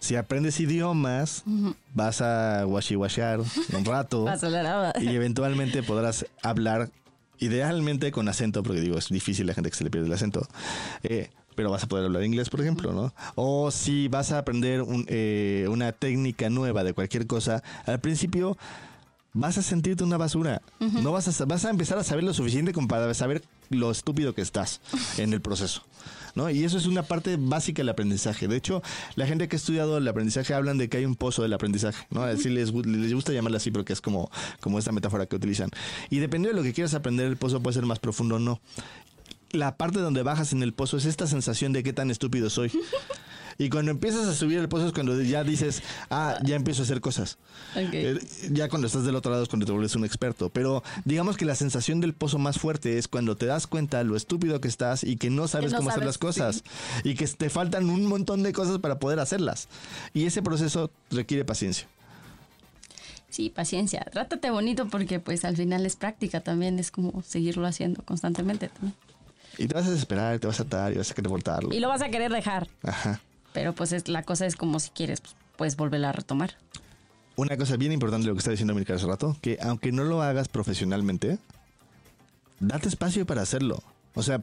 [0.00, 1.44] Si aprendes idiomas,
[1.94, 4.26] vas a washiwashear un rato
[5.00, 6.90] y eventualmente podrás hablar
[7.38, 10.46] idealmente con acento, porque digo, es difícil la gente que se le pierde el acento.
[11.02, 13.12] eh, pero vas a poder hablar inglés, por ejemplo, ¿no?
[13.34, 18.56] O si vas a aprender un, eh, una técnica nueva de cualquier cosa, al principio
[19.32, 20.62] vas a sentirte una basura.
[20.78, 24.34] No vas a, vas a empezar a saber lo suficiente como para saber lo estúpido
[24.34, 24.80] que estás
[25.16, 25.82] en el proceso.
[26.34, 26.50] ¿no?
[26.50, 28.48] Y eso es una parte básica del aprendizaje.
[28.48, 28.82] De hecho,
[29.16, 32.06] la gente que ha estudiado el aprendizaje hablan de que hay un pozo del aprendizaje.
[32.10, 32.22] ¿no?
[32.22, 34.30] Así les, les gusta llamarlo así porque es como,
[34.60, 35.70] como esta metáfora que utilizan.
[36.10, 38.60] Y dependiendo de lo que quieras aprender, el pozo puede ser más profundo o no.
[39.50, 42.72] La parte donde bajas en el pozo es esta sensación de qué tan estúpido soy.
[43.58, 46.84] Y cuando empiezas a subir el pozo es cuando ya dices, ah, ya empiezo a
[46.84, 47.38] hacer cosas.
[47.76, 48.18] Eh,
[48.50, 50.50] ya cuando estás del otro lado es cuando te vuelves un experto.
[50.50, 54.16] Pero digamos que la sensación del pozo más fuerte es cuando te das cuenta lo
[54.16, 56.64] estúpido que estás y que no sabes no cómo hacer las cosas.
[57.04, 59.68] Y que te faltan un montón de cosas para poder hacerlas.
[60.14, 61.86] Y ese proceso requiere paciencia.
[63.32, 64.04] Sí, paciencia.
[64.12, 68.94] Trátate bonito porque pues al final es práctica también, es como seguirlo haciendo constantemente también.
[69.56, 71.74] Y te vas a desesperar, te vas a atar y vas a querer voltarlo.
[71.74, 73.20] Y lo vas a querer dejar, Ajá.
[73.52, 76.56] Pero pues es, la cosa es como si quieres, pues, puedes volverla a retomar.
[77.36, 80.04] Una cosa bien importante de lo que está diciendo Milcar hace rato, que aunque no
[80.04, 81.38] lo hagas profesionalmente,
[82.60, 83.82] date espacio para hacerlo.
[84.14, 84.42] O sea,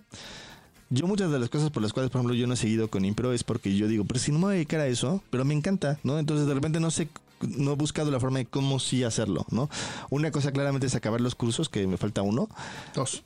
[0.89, 3.05] yo muchas de las cosas por las cuales, por ejemplo, yo no he seguido con
[3.05, 5.45] impro es porque yo digo, pero si no me voy a dedicar a eso, pero
[5.45, 6.17] me encanta, ¿no?
[6.17, 7.09] Entonces de repente no sé,
[7.41, 9.69] no he buscado la forma de cómo sí hacerlo, ¿no?
[10.09, 12.49] Una cosa claramente es acabar los cursos, que me falta uno.
[12.95, 13.23] Dos.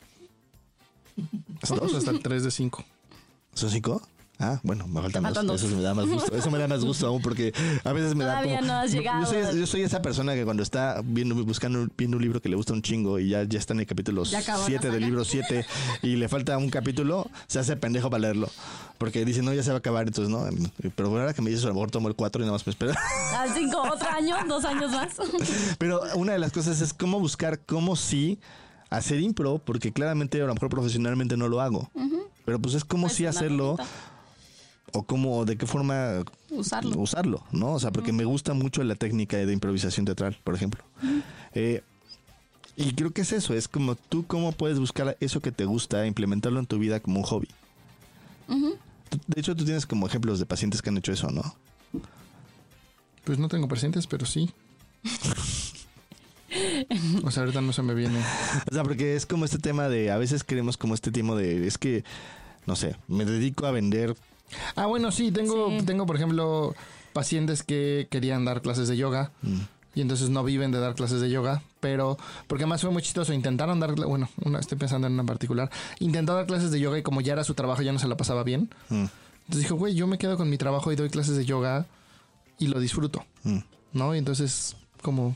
[1.64, 2.84] ¿Son Dos hasta el 3 de 5.
[3.54, 4.02] ¿Son cinco?
[4.40, 5.46] Ah, bueno, me faltan, dos.
[5.46, 5.64] dos.
[5.64, 6.36] Eso me da más gusto.
[6.36, 7.54] Eso me da más gusto aún porque
[7.84, 8.68] a veces me Todavía da como...
[8.68, 9.22] no has Yo- llegado.
[9.22, 12.50] Yo soy, yo soy esa persona que cuando está viendo, buscando, viendo un libro que
[12.50, 14.90] le gusta un chingo y ya, ya está en el capítulo Ya acabó la 7
[14.92, 15.66] del libro 7
[16.02, 18.50] y le falta un capítulo, se hace pendejo para leerlo.
[18.98, 20.46] Porque dice, no, ya se va a acabar, entonces no.
[20.96, 22.72] Pero ahora que me dices, a lo mejor tomo el 4 y nada más me
[22.72, 22.96] espera.
[23.38, 25.10] Al cinco, otro año, dos años más.
[25.78, 28.40] Pero una de las cosas es cómo buscar cómo sí
[28.90, 31.90] hacer impro, porque claramente a lo mejor profesionalmente no lo hago.
[32.46, 33.78] Pero pues es cómo Pues sí una hacerlo.
[34.94, 37.00] O cómo, de qué forma Usarlo.
[37.00, 37.74] usarlo, ¿no?
[37.74, 40.84] O sea, porque me gusta mucho la técnica de improvisación teatral, por ejemplo.
[41.54, 41.84] Eh,
[42.76, 46.04] y creo que es eso, es como tú cómo puedes buscar eso que te gusta,
[46.04, 47.48] e implementarlo en tu vida como un hobby.
[49.28, 51.56] De hecho, tú tienes como ejemplos de pacientes que han hecho eso, ¿no?
[53.24, 54.52] Pues no tengo presentes, pero sí.
[57.24, 58.20] O sea, ahorita no se me viene.
[58.70, 61.66] O sea, porque es como este tema de, a veces queremos como este tema de,
[61.68, 62.04] es que,
[62.66, 64.16] no sé, me dedico a vender
[64.76, 65.86] Ah, bueno, sí, tengo, Sí.
[65.86, 66.76] tengo por ejemplo,
[67.14, 69.32] pacientes que querían dar clases de yoga.
[69.96, 73.32] Y entonces no viven de dar clases de yoga, pero porque además fue muy chistoso.
[73.32, 75.70] Intentaron dar, bueno, una, estoy pensando en una en particular.
[76.00, 78.18] Intentó dar clases de yoga y como ya era su trabajo, ya no se la
[78.18, 78.72] pasaba bien.
[78.90, 79.06] Mm.
[79.46, 81.86] Entonces dijo, güey, yo me quedo con mi trabajo y doy clases de yoga
[82.58, 83.60] y lo disfruto, Mm.
[83.94, 84.16] ¿no?
[84.16, 85.36] Y entonces, como,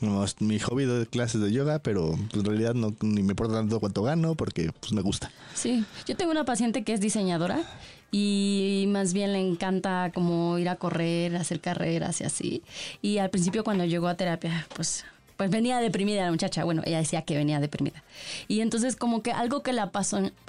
[0.00, 3.80] Mi hobby de clases de yoga, pero pues, en realidad no ni me importa tanto
[3.80, 5.30] cuánto gano porque pues me gusta.
[5.54, 7.62] Sí, yo tengo una paciente que es diseñadora
[8.10, 12.62] y más bien le encanta como ir a correr, hacer carreras y así.
[13.02, 15.04] Y al principio cuando llegó a terapia, pues
[15.38, 18.02] pues venía deprimida la muchacha, bueno, ella decía que venía deprimida.
[18.48, 19.92] Y entonces como que algo que la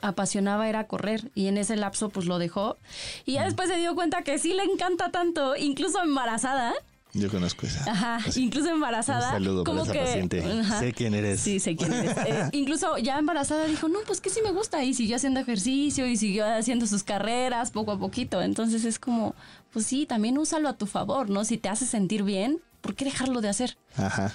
[0.02, 2.76] apasionaba era correr y en ese lapso pues lo dejó
[3.24, 6.74] y ya después se dio cuenta que sí le encanta tanto, incluso embarazada.
[7.14, 7.92] Yo conozco esa.
[7.92, 8.44] Ajá, Así.
[8.44, 9.28] incluso embarazada.
[9.28, 10.44] Un saludo para como esa que, paciente.
[10.44, 10.80] Ajá.
[10.80, 11.40] Sé quién eres.
[11.40, 12.16] Sí, sé quién eres.
[12.18, 14.84] Eh, incluso ya embarazada dijo, no, pues que sí me gusta.
[14.84, 18.42] Y siguió haciendo ejercicio y siguió haciendo sus carreras poco a poquito.
[18.42, 19.34] Entonces es como,
[19.74, 21.46] pues sí, también úsalo a tu favor, ¿no?
[21.46, 23.78] Si te hace sentir bien, ¿por qué dejarlo de hacer?
[23.98, 24.32] Ajá.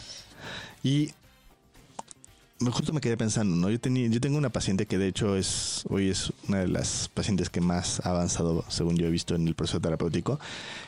[0.82, 1.12] Y
[2.60, 3.70] justo me quedé pensando, ¿no?
[3.70, 7.08] Yo, tenía, yo tengo una paciente que de hecho es, hoy es una de las
[7.08, 10.38] pacientes que más ha avanzado, según yo he visto en el proceso terapéutico,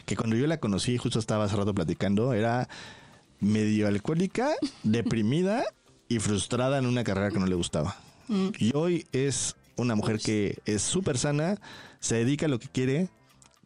[0.05, 2.69] que cuando yo la conocí, justo estaba hace rato platicando, era
[3.41, 4.51] medio alcohólica,
[4.83, 5.65] deprimida
[6.09, 7.97] y frustrada en una carrera que no le gustaba.
[8.29, 8.49] Mm.
[8.59, 11.59] Y hoy es una mujer que es súper sana,
[12.01, 13.09] se dedica a lo que quiere,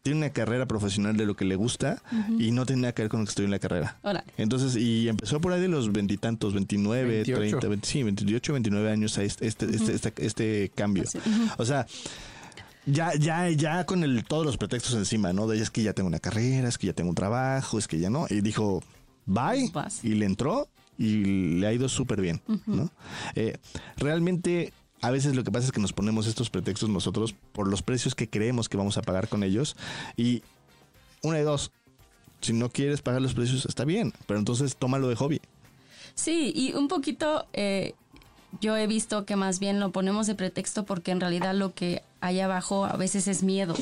[0.03, 2.03] tiene una carrera profesional de lo que le gusta
[2.39, 3.99] y no tiene nada que ver con lo que estoy en la carrera.
[4.37, 9.19] Entonces, y empezó por ahí de los veintitantos, 29, 30, 20, sí, 28, 29 años
[9.19, 11.05] a este, este, este, este, cambio.
[11.59, 11.87] O sea,
[12.87, 15.47] ya, ya, ya con el, todos los pretextos encima, ¿no?
[15.47, 17.99] De es que ya tengo una carrera, es que ya tengo un trabajo, es que
[17.99, 18.27] ya no.
[18.31, 18.83] Y dijo,
[19.27, 19.71] bye.
[20.03, 22.91] Y le entró y le ha ido súper bien, ¿no?
[23.35, 23.57] Eh,
[23.97, 27.83] realmente a veces lo que pasa es que nos ponemos estos pretextos nosotros por los
[27.83, 29.77] precios que creemos que vamos a pagar con ellos.
[30.17, 30.43] Y
[31.23, 31.73] una de dos,
[32.41, 35.41] si no quieres pagar los precios, está bien, pero entonces tómalo de hobby.
[36.15, 37.95] Sí, y un poquito eh,
[38.61, 42.03] yo he visto que más bien lo ponemos de pretexto porque en realidad lo que
[42.21, 43.75] hay abajo a veces es miedo.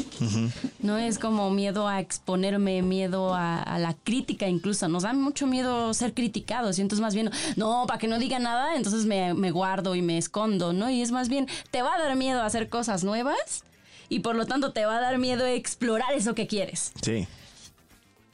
[0.81, 4.89] No es como miedo a exponerme, miedo a, la crítica incluso.
[4.89, 8.39] Nos da mucho miedo ser criticados y entonces más bien, no, para que no diga
[8.39, 10.91] nada, entonces me, me guardo y me escondo, ¿no?
[10.91, 13.65] Y es más bien, te va a dar miedo a hacer cosas nuevas
[14.09, 16.93] y por lo tanto te va a dar miedo a explorar eso que quieres.
[17.03, 17.27] Sí.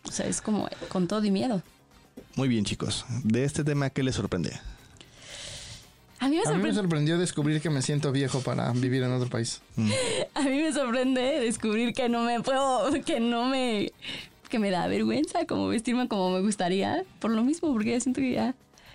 [0.07, 1.62] O sea, es como con todo y miedo.
[2.37, 3.07] Muy bien, chicos.
[3.22, 4.61] De este tema, ¿qué les sorprende?
[6.21, 9.61] A mí, me sorprendió descubrir que me siento viejo para vivir en otro país.
[9.77, 9.91] Mm.
[10.35, 13.93] A mí me sorprende descubrir que no me puedo, que no me,
[14.49, 18.33] que me da vergüenza como vestirme como me gustaría, por lo mismo, porque siento que
[18.33, 18.55] ya,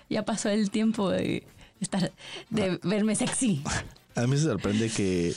[0.09, 1.43] ya pasó el tiempo de
[1.81, 2.11] estar,
[2.49, 3.61] de verme sexy.
[4.15, 5.33] A mí me sorprende que,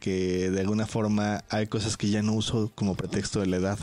[0.00, 3.78] que de alguna forma hay cosas que ya no uso como pretexto de la edad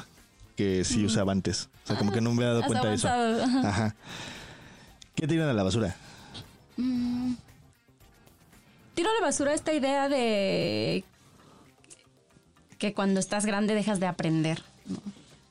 [0.56, 1.70] que sí usaba antes.
[1.84, 3.08] O sea, como que no me he dado cuenta de eso.
[3.08, 3.96] Ajá.
[5.16, 5.96] ¿Qué tiran a la basura?
[6.78, 7.34] Mm
[8.94, 11.04] tiro a la basura esta idea de
[12.78, 14.62] que cuando estás grande dejas de aprender.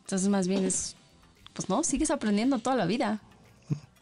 [0.05, 0.95] Entonces más bien es,
[1.53, 3.21] pues no, sigues aprendiendo toda la vida.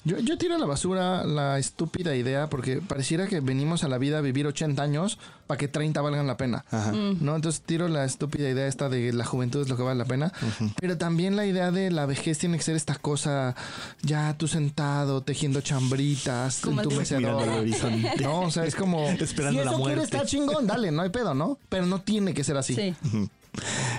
[0.04, 3.98] Yo, yo tiro a la basura la estúpida idea porque pareciera que venimos a la
[3.98, 6.64] vida a vivir 80 años para que 30 valgan la pena.
[6.70, 7.22] Mm.
[7.24, 7.36] ¿No?
[7.36, 10.32] Entonces tiro la estúpida idea esta de la juventud es lo que vale la pena.
[10.80, 13.54] Pero también la idea de la vejez tiene que ser esta cosa
[14.02, 17.48] ya tú sentado tejiendo chambritas en tu mecedor.
[18.20, 20.04] No, o sea, es como esperando si eso la muerte.
[20.04, 21.58] estar chingón, dale, no hay pedo, ¿no?
[21.68, 22.74] Pero no tiene que ser así.
[22.74, 22.94] Sí.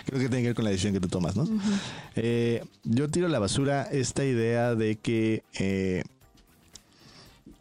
[0.06, 1.48] Creo que tiene que ver con la decisión que tú tomas, ¿no?
[2.16, 6.04] Eh, yo tiro a la basura esta idea de que, eh,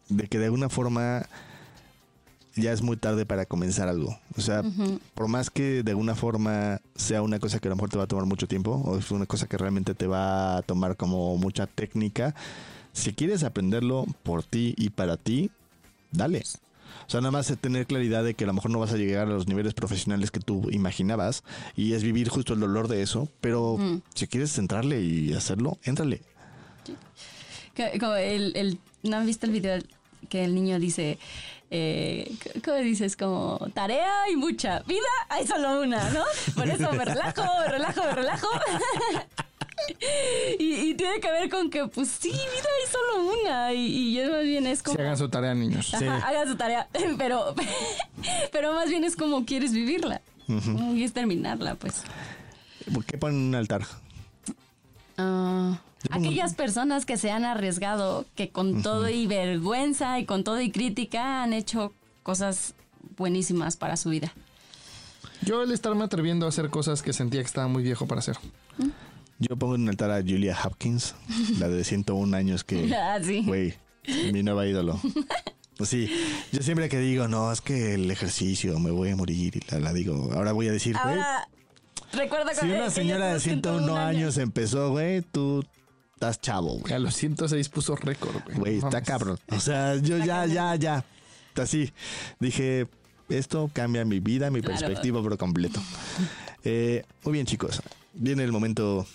[0.09, 1.25] de que de alguna forma
[2.55, 4.17] ya es muy tarde para comenzar algo.
[4.37, 4.63] O sea,
[5.13, 8.03] por más que de alguna forma sea una cosa que a lo mejor te va
[8.05, 11.37] a tomar mucho tiempo, o es una cosa que realmente te va a tomar como
[11.37, 12.35] mucha técnica,
[12.93, 15.49] si quieres aprenderlo por ti y para ti,
[16.11, 16.43] dale.
[17.07, 19.27] O sea, nada más tener claridad de que a lo mejor no vas a llegar
[19.27, 21.43] a los niveles profesionales que tú imaginabas
[21.75, 23.77] y es vivir justo el dolor de eso, pero
[24.13, 26.21] si quieres entrarle y hacerlo, éntrale.
[27.99, 29.81] Como el, ¿No han visto el video
[30.29, 31.17] que el niño dice,
[31.71, 32.31] eh,
[32.63, 33.15] ¿cómo dices?
[33.17, 34.81] Como tarea y mucha.
[34.81, 36.23] Vida hay solo una, ¿no?
[36.55, 38.47] Por eso me relajo, me relajo, me relajo.
[40.59, 43.73] y, tiene que ver con que, pues sí, vida hay solo una.
[43.73, 44.99] Y, y más bien es como.
[44.99, 45.93] hagan su tarea, niños.
[45.93, 46.87] Hagan su tarea.
[47.17, 47.55] Pero,
[48.51, 50.21] pero más bien es como quieres vivirla.
[50.47, 52.03] Y es terminarla, pues.
[52.93, 53.85] ¿Por qué ponen un altar?
[55.17, 55.79] Ah,
[56.09, 60.71] aquellas personas que se han arriesgado, que con todo y vergüenza y con todo y
[60.71, 62.73] crítica han hecho cosas
[63.17, 64.33] buenísimas para su vida.
[65.43, 68.37] Yo el estarme atreviendo a hacer cosas que sentía que estaba muy viejo para hacer.
[69.41, 71.15] Yo pongo en altar a Julia Hopkins,
[71.59, 72.93] la de 101 años que...
[72.95, 73.43] Ah, sí.
[73.43, 73.73] Güey,
[74.31, 74.99] mi nueva ídolo.
[75.77, 76.07] Pues sí,
[76.51, 79.93] yo siempre que digo, no, es que el ejercicio, me voy a morir, y la,
[79.93, 81.17] digo, ahora voy a decir, güey...
[82.13, 85.65] Recuerda si una señora de 101 años, empezó, güey, tú
[86.13, 86.93] estás chavo, güey.
[86.93, 88.57] A los 106 puso récord, güey.
[88.57, 89.39] Güey, está cabrón.
[89.49, 91.03] O sea, yo ya, ya, ya.
[91.55, 91.91] Así.
[92.39, 92.87] Dije,
[93.29, 95.81] esto cambia mi vida, mi perspectiva por completo.
[96.63, 97.81] Eh, muy bien, chicos.
[98.13, 99.07] Viene el momento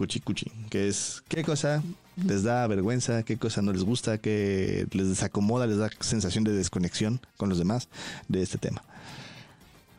[0.00, 1.82] cuchi cuchi, que es qué cosa
[2.16, 6.52] les da vergüenza, qué cosa no les gusta, qué les desacomoda, les da sensación de
[6.52, 7.88] desconexión con los demás
[8.26, 8.82] de este tema.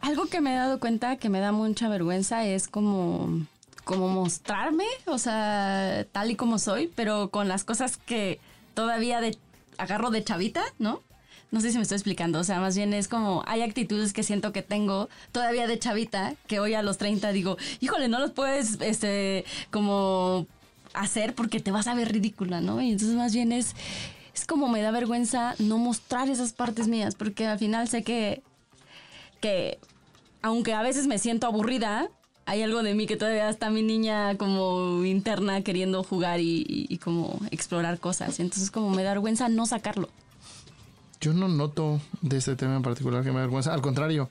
[0.01, 3.45] Algo que me he dado cuenta que me da mucha vergüenza es como,
[3.83, 8.39] como mostrarme, o sea, tal y como soy, pero con las cosas que
[8.73, 9.37] todavía de,
[9.77, 11.03] agarro de chavita, ¿no?
[11.51, 14.23] No sé si me estoy explicando, o sea, más bien es como, hay actitudes que
[14.23, 18.31] siento que tengo todavía de chavita, que hoy a los 30 digo, híjole, no los
[18.31, 20.47] puedes, este, como
[20.93, 22.81] hacer porque te vas a ver ridícula, ¿no?
[22.81, 23.75] Y entonces más bien es
[24.33, 28.41] es como me da vergüenza no mostrar esas partes mías, porque al final sé que,
[29.39, 29.79] que
[30.41, 32.09] aunque a veces me siento aburrida,
[32.45, 37.39] hay algo de mí que todavía está mi niña como interna queriendo jugar y, como
[37.51, 38.39] explorar cosas.
[38.39, 40.09] Entonces como me da vergüenza no sacarlo.
[41.21, 43.73] Yo no noto de este tema en particular que me da vergüenza.
[43.73, 44.29] Al contrario,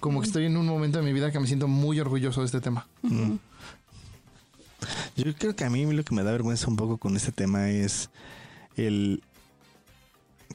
[0.00, 2.46] como que estoy en un momento de mi vida que me siento muy orgulloso de
[2.46, 2.86] este tema.
[5.14, 7.68] Yo creo que a mí lo que me da vergüenza un poco con este tema
[7.68, 8.08] es
[8.76, 9.22] el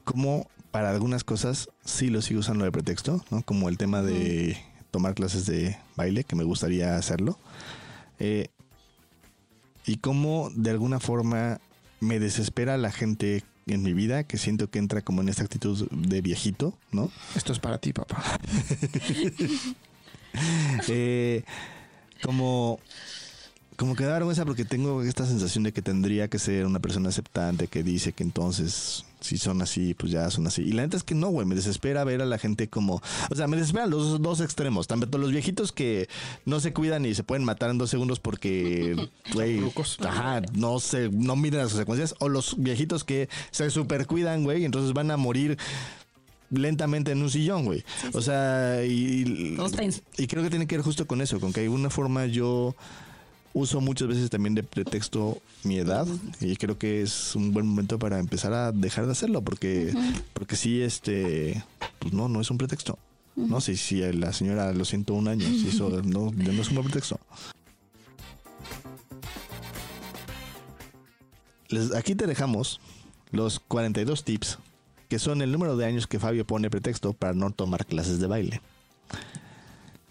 [0.04, 3.44] cómo para algunas cosas sí lo sigo usando de pretexto, ¿no?
[3.44, 4.58] Como el tema de
[4.90, 7.38] tomar clases de baile, que me gustaría hacerlo.
[8.18, 8.48] Eh,
[9.86, 11.60] y cómo de alguna forma
[12.00, 13.44] me desespera la gente
[13.74, 17.12] en mi vida que siento que entra como en esta actitud de viejito, ¿no?
[17.36, 18.24] Esto es para ti, papá.
[20.88, 21.44] Eh,
[22.24, 22.80] como
[23.76, 27.10] como que da vergüenza porque tengo esta sensación de que tendría que ser una persona
[27.10, 30.64] aceptante que dice que entonces si son así, pues ya son así.
[30.64, 33.36] Y la neta es que no, güey, me desespera ver a la gente como, o
[33.36, 36.10] sea, me desespera los dos extremos, tanto los viejitos que
[36.46, 39.62] no se cuidan y se pueden matar en dos segundos porque, güey,
[40.00, 44.64] ajá, no se, no miren las consecuencias, o los viejitos que se super cuidan, güey,
[44.64, 45.58] y entonces van a morir
[46.50, 47.84] lentamente en un sillón, güey.
[48.14, 49.56] O sea, y,
[50.18, 52.76] y creo que tiene que ver justo con eso, con que de alguna forma yo
[53.54, 56.08] uso muchas veces también de pretexto mi edad
[56.40, 59.94] y creo que es un buen momento para empezar a dejar de hacerlo porque
[60.34, 61.64] porque sí este
[62.00, 62.98] pues no no es un pretexto
[63.36, 66.88] no si si la señora a los 101 años hizo no no es un buen
[66.88, 67.20] pretexto.
[71.96, 72.82] Aquí te dejamos
[73.32, 74.58] los 42 tips
[75.08, 78.28] que son el número de años que Fabio pone pretexto para no tomar clases de
[78.28, 78.62] baile.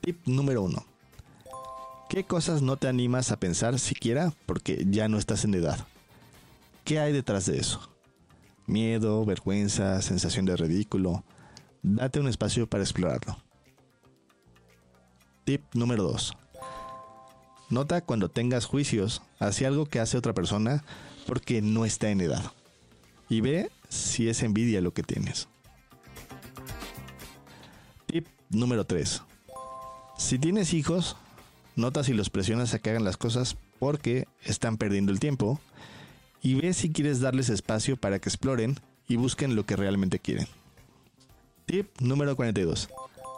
[0.00, 0.89] Tip número uno
[2.10, 5.86] ¿Qué cosas no te animas a pensar siquiera porque ya no estás en edad?
[6.82, 7.88] ¿Qué hay detrás de eso?
[8.66, 11.22] Miedo, vergüenza, sensación de ridículo.
[11.84, 13.38] Date un espacio para explorarlo.
[15.44, 16.36] Tip número 2.
[17.68, 20.82] Nota cuando tengas juicios hacia algo que hace otra persona
[21.28, 22.42] porque no está en edad.
[23.28, 25.46] Y ve si es envidia lo que tienes.
[28.06, 29.22] Tip número 3.
[30.18, 31.16] Si tienes hijos,
[31.80, 35.58] Nota si los presionas a que hagan las cosas porque están perdiendo el tiempo
[36.42, 38.78] y ve si quieres darles espacio para que exploren
[39.08, 40.46] y busquen lo que realmente quieren.
[41.64, 42.90] Tip número 42.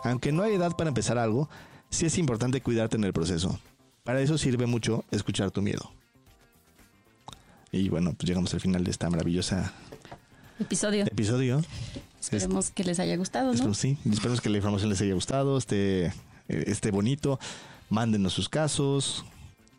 [0.03, 1.49] Aunque no hay edad para empezar algo,
[1.89, 3.61] sí es importante cuidarte en el proceso.
[4.03, 5.93] Para eso sirve mucho escuchar tu miedo.
[7.71, 9.73] Y bueno, pues llegamos al final de esta maravillosa
[10.59, 11.05] episodio.
[11.07, 11.63] episodio.
[12.21, 13.73] Esperemos que les haya gustado, ¿no?
[13.73, 16.13] Sí, esperemos que la información les haya gustado, esté,
[16.49, 17.39] esté bonito
[17.93, 19.25] mándenos sus casos.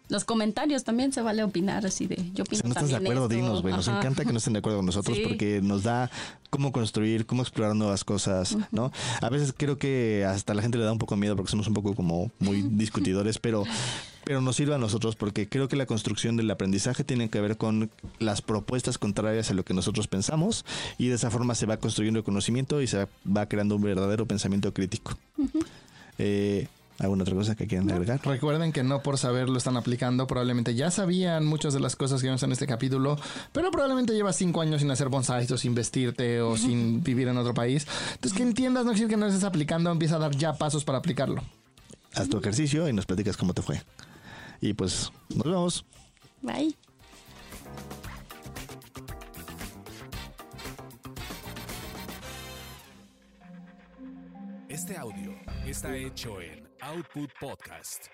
[0.10, 3.28] Los comentarios también se vale opinar así de yo opino Si no estás de acuerdo,
[3.28, 3.74] dinos, güey.
[3.74, 6.12] Nos encanta que no estén de acuerdo con nosotros porque nos da
[6.52, 8.92] cómo construir, cómo explorar nuevas cosas, ¿no?
[9.22, 11.74] A veces creo que hasta la gente le da un poco miedo porque somos un
[11.74, 13.64] poco como muy discutidores, pero
[14.24, 17.58] pero nos sirve a nosotros porque creo que la construcción del aprendizaje tiene que ver
[17.58, 17.90] con
[18.20, 20.64] las propuestas contrarias a lo que nosotros pensamos
[20.98, 24.26] y de esa forma se va construyendo el conocimiento y se va creando un verdadero
[24.28, 25.18] pensamiento crítico.
[26.20, 26.68] eh,
[27.00, 28.22] ¿Alguna otra cosa que quieran agregar?
[28.24, 32.22] Recuerden que no por saber lo están aplicando, probablemente ya sabían muchas de las cosas
[32.22, 33.18] que vemos en este capítulo,
[33.52, 37.38] pero probablemente llevas cinco años sin hacer bonsais o sin vestirte o sin vivir en
[37.38, 37.88] otro país.
[38.14, 41.00] Entonces que entiendas, no decir que no estés aplicando, empieza a dar ya pasos para
[41.00, 41.42] aplicarlo.
[42.14, 43.82] Haz tu ejercicio y nos platicas cómo te fue.
[44.62, 45.86] Y pues nos vemos.
[46.42, 46.76] Bye.
[54.70, 55.36] Este audio
[55.66, 58.10] está hecho en Output Podcast.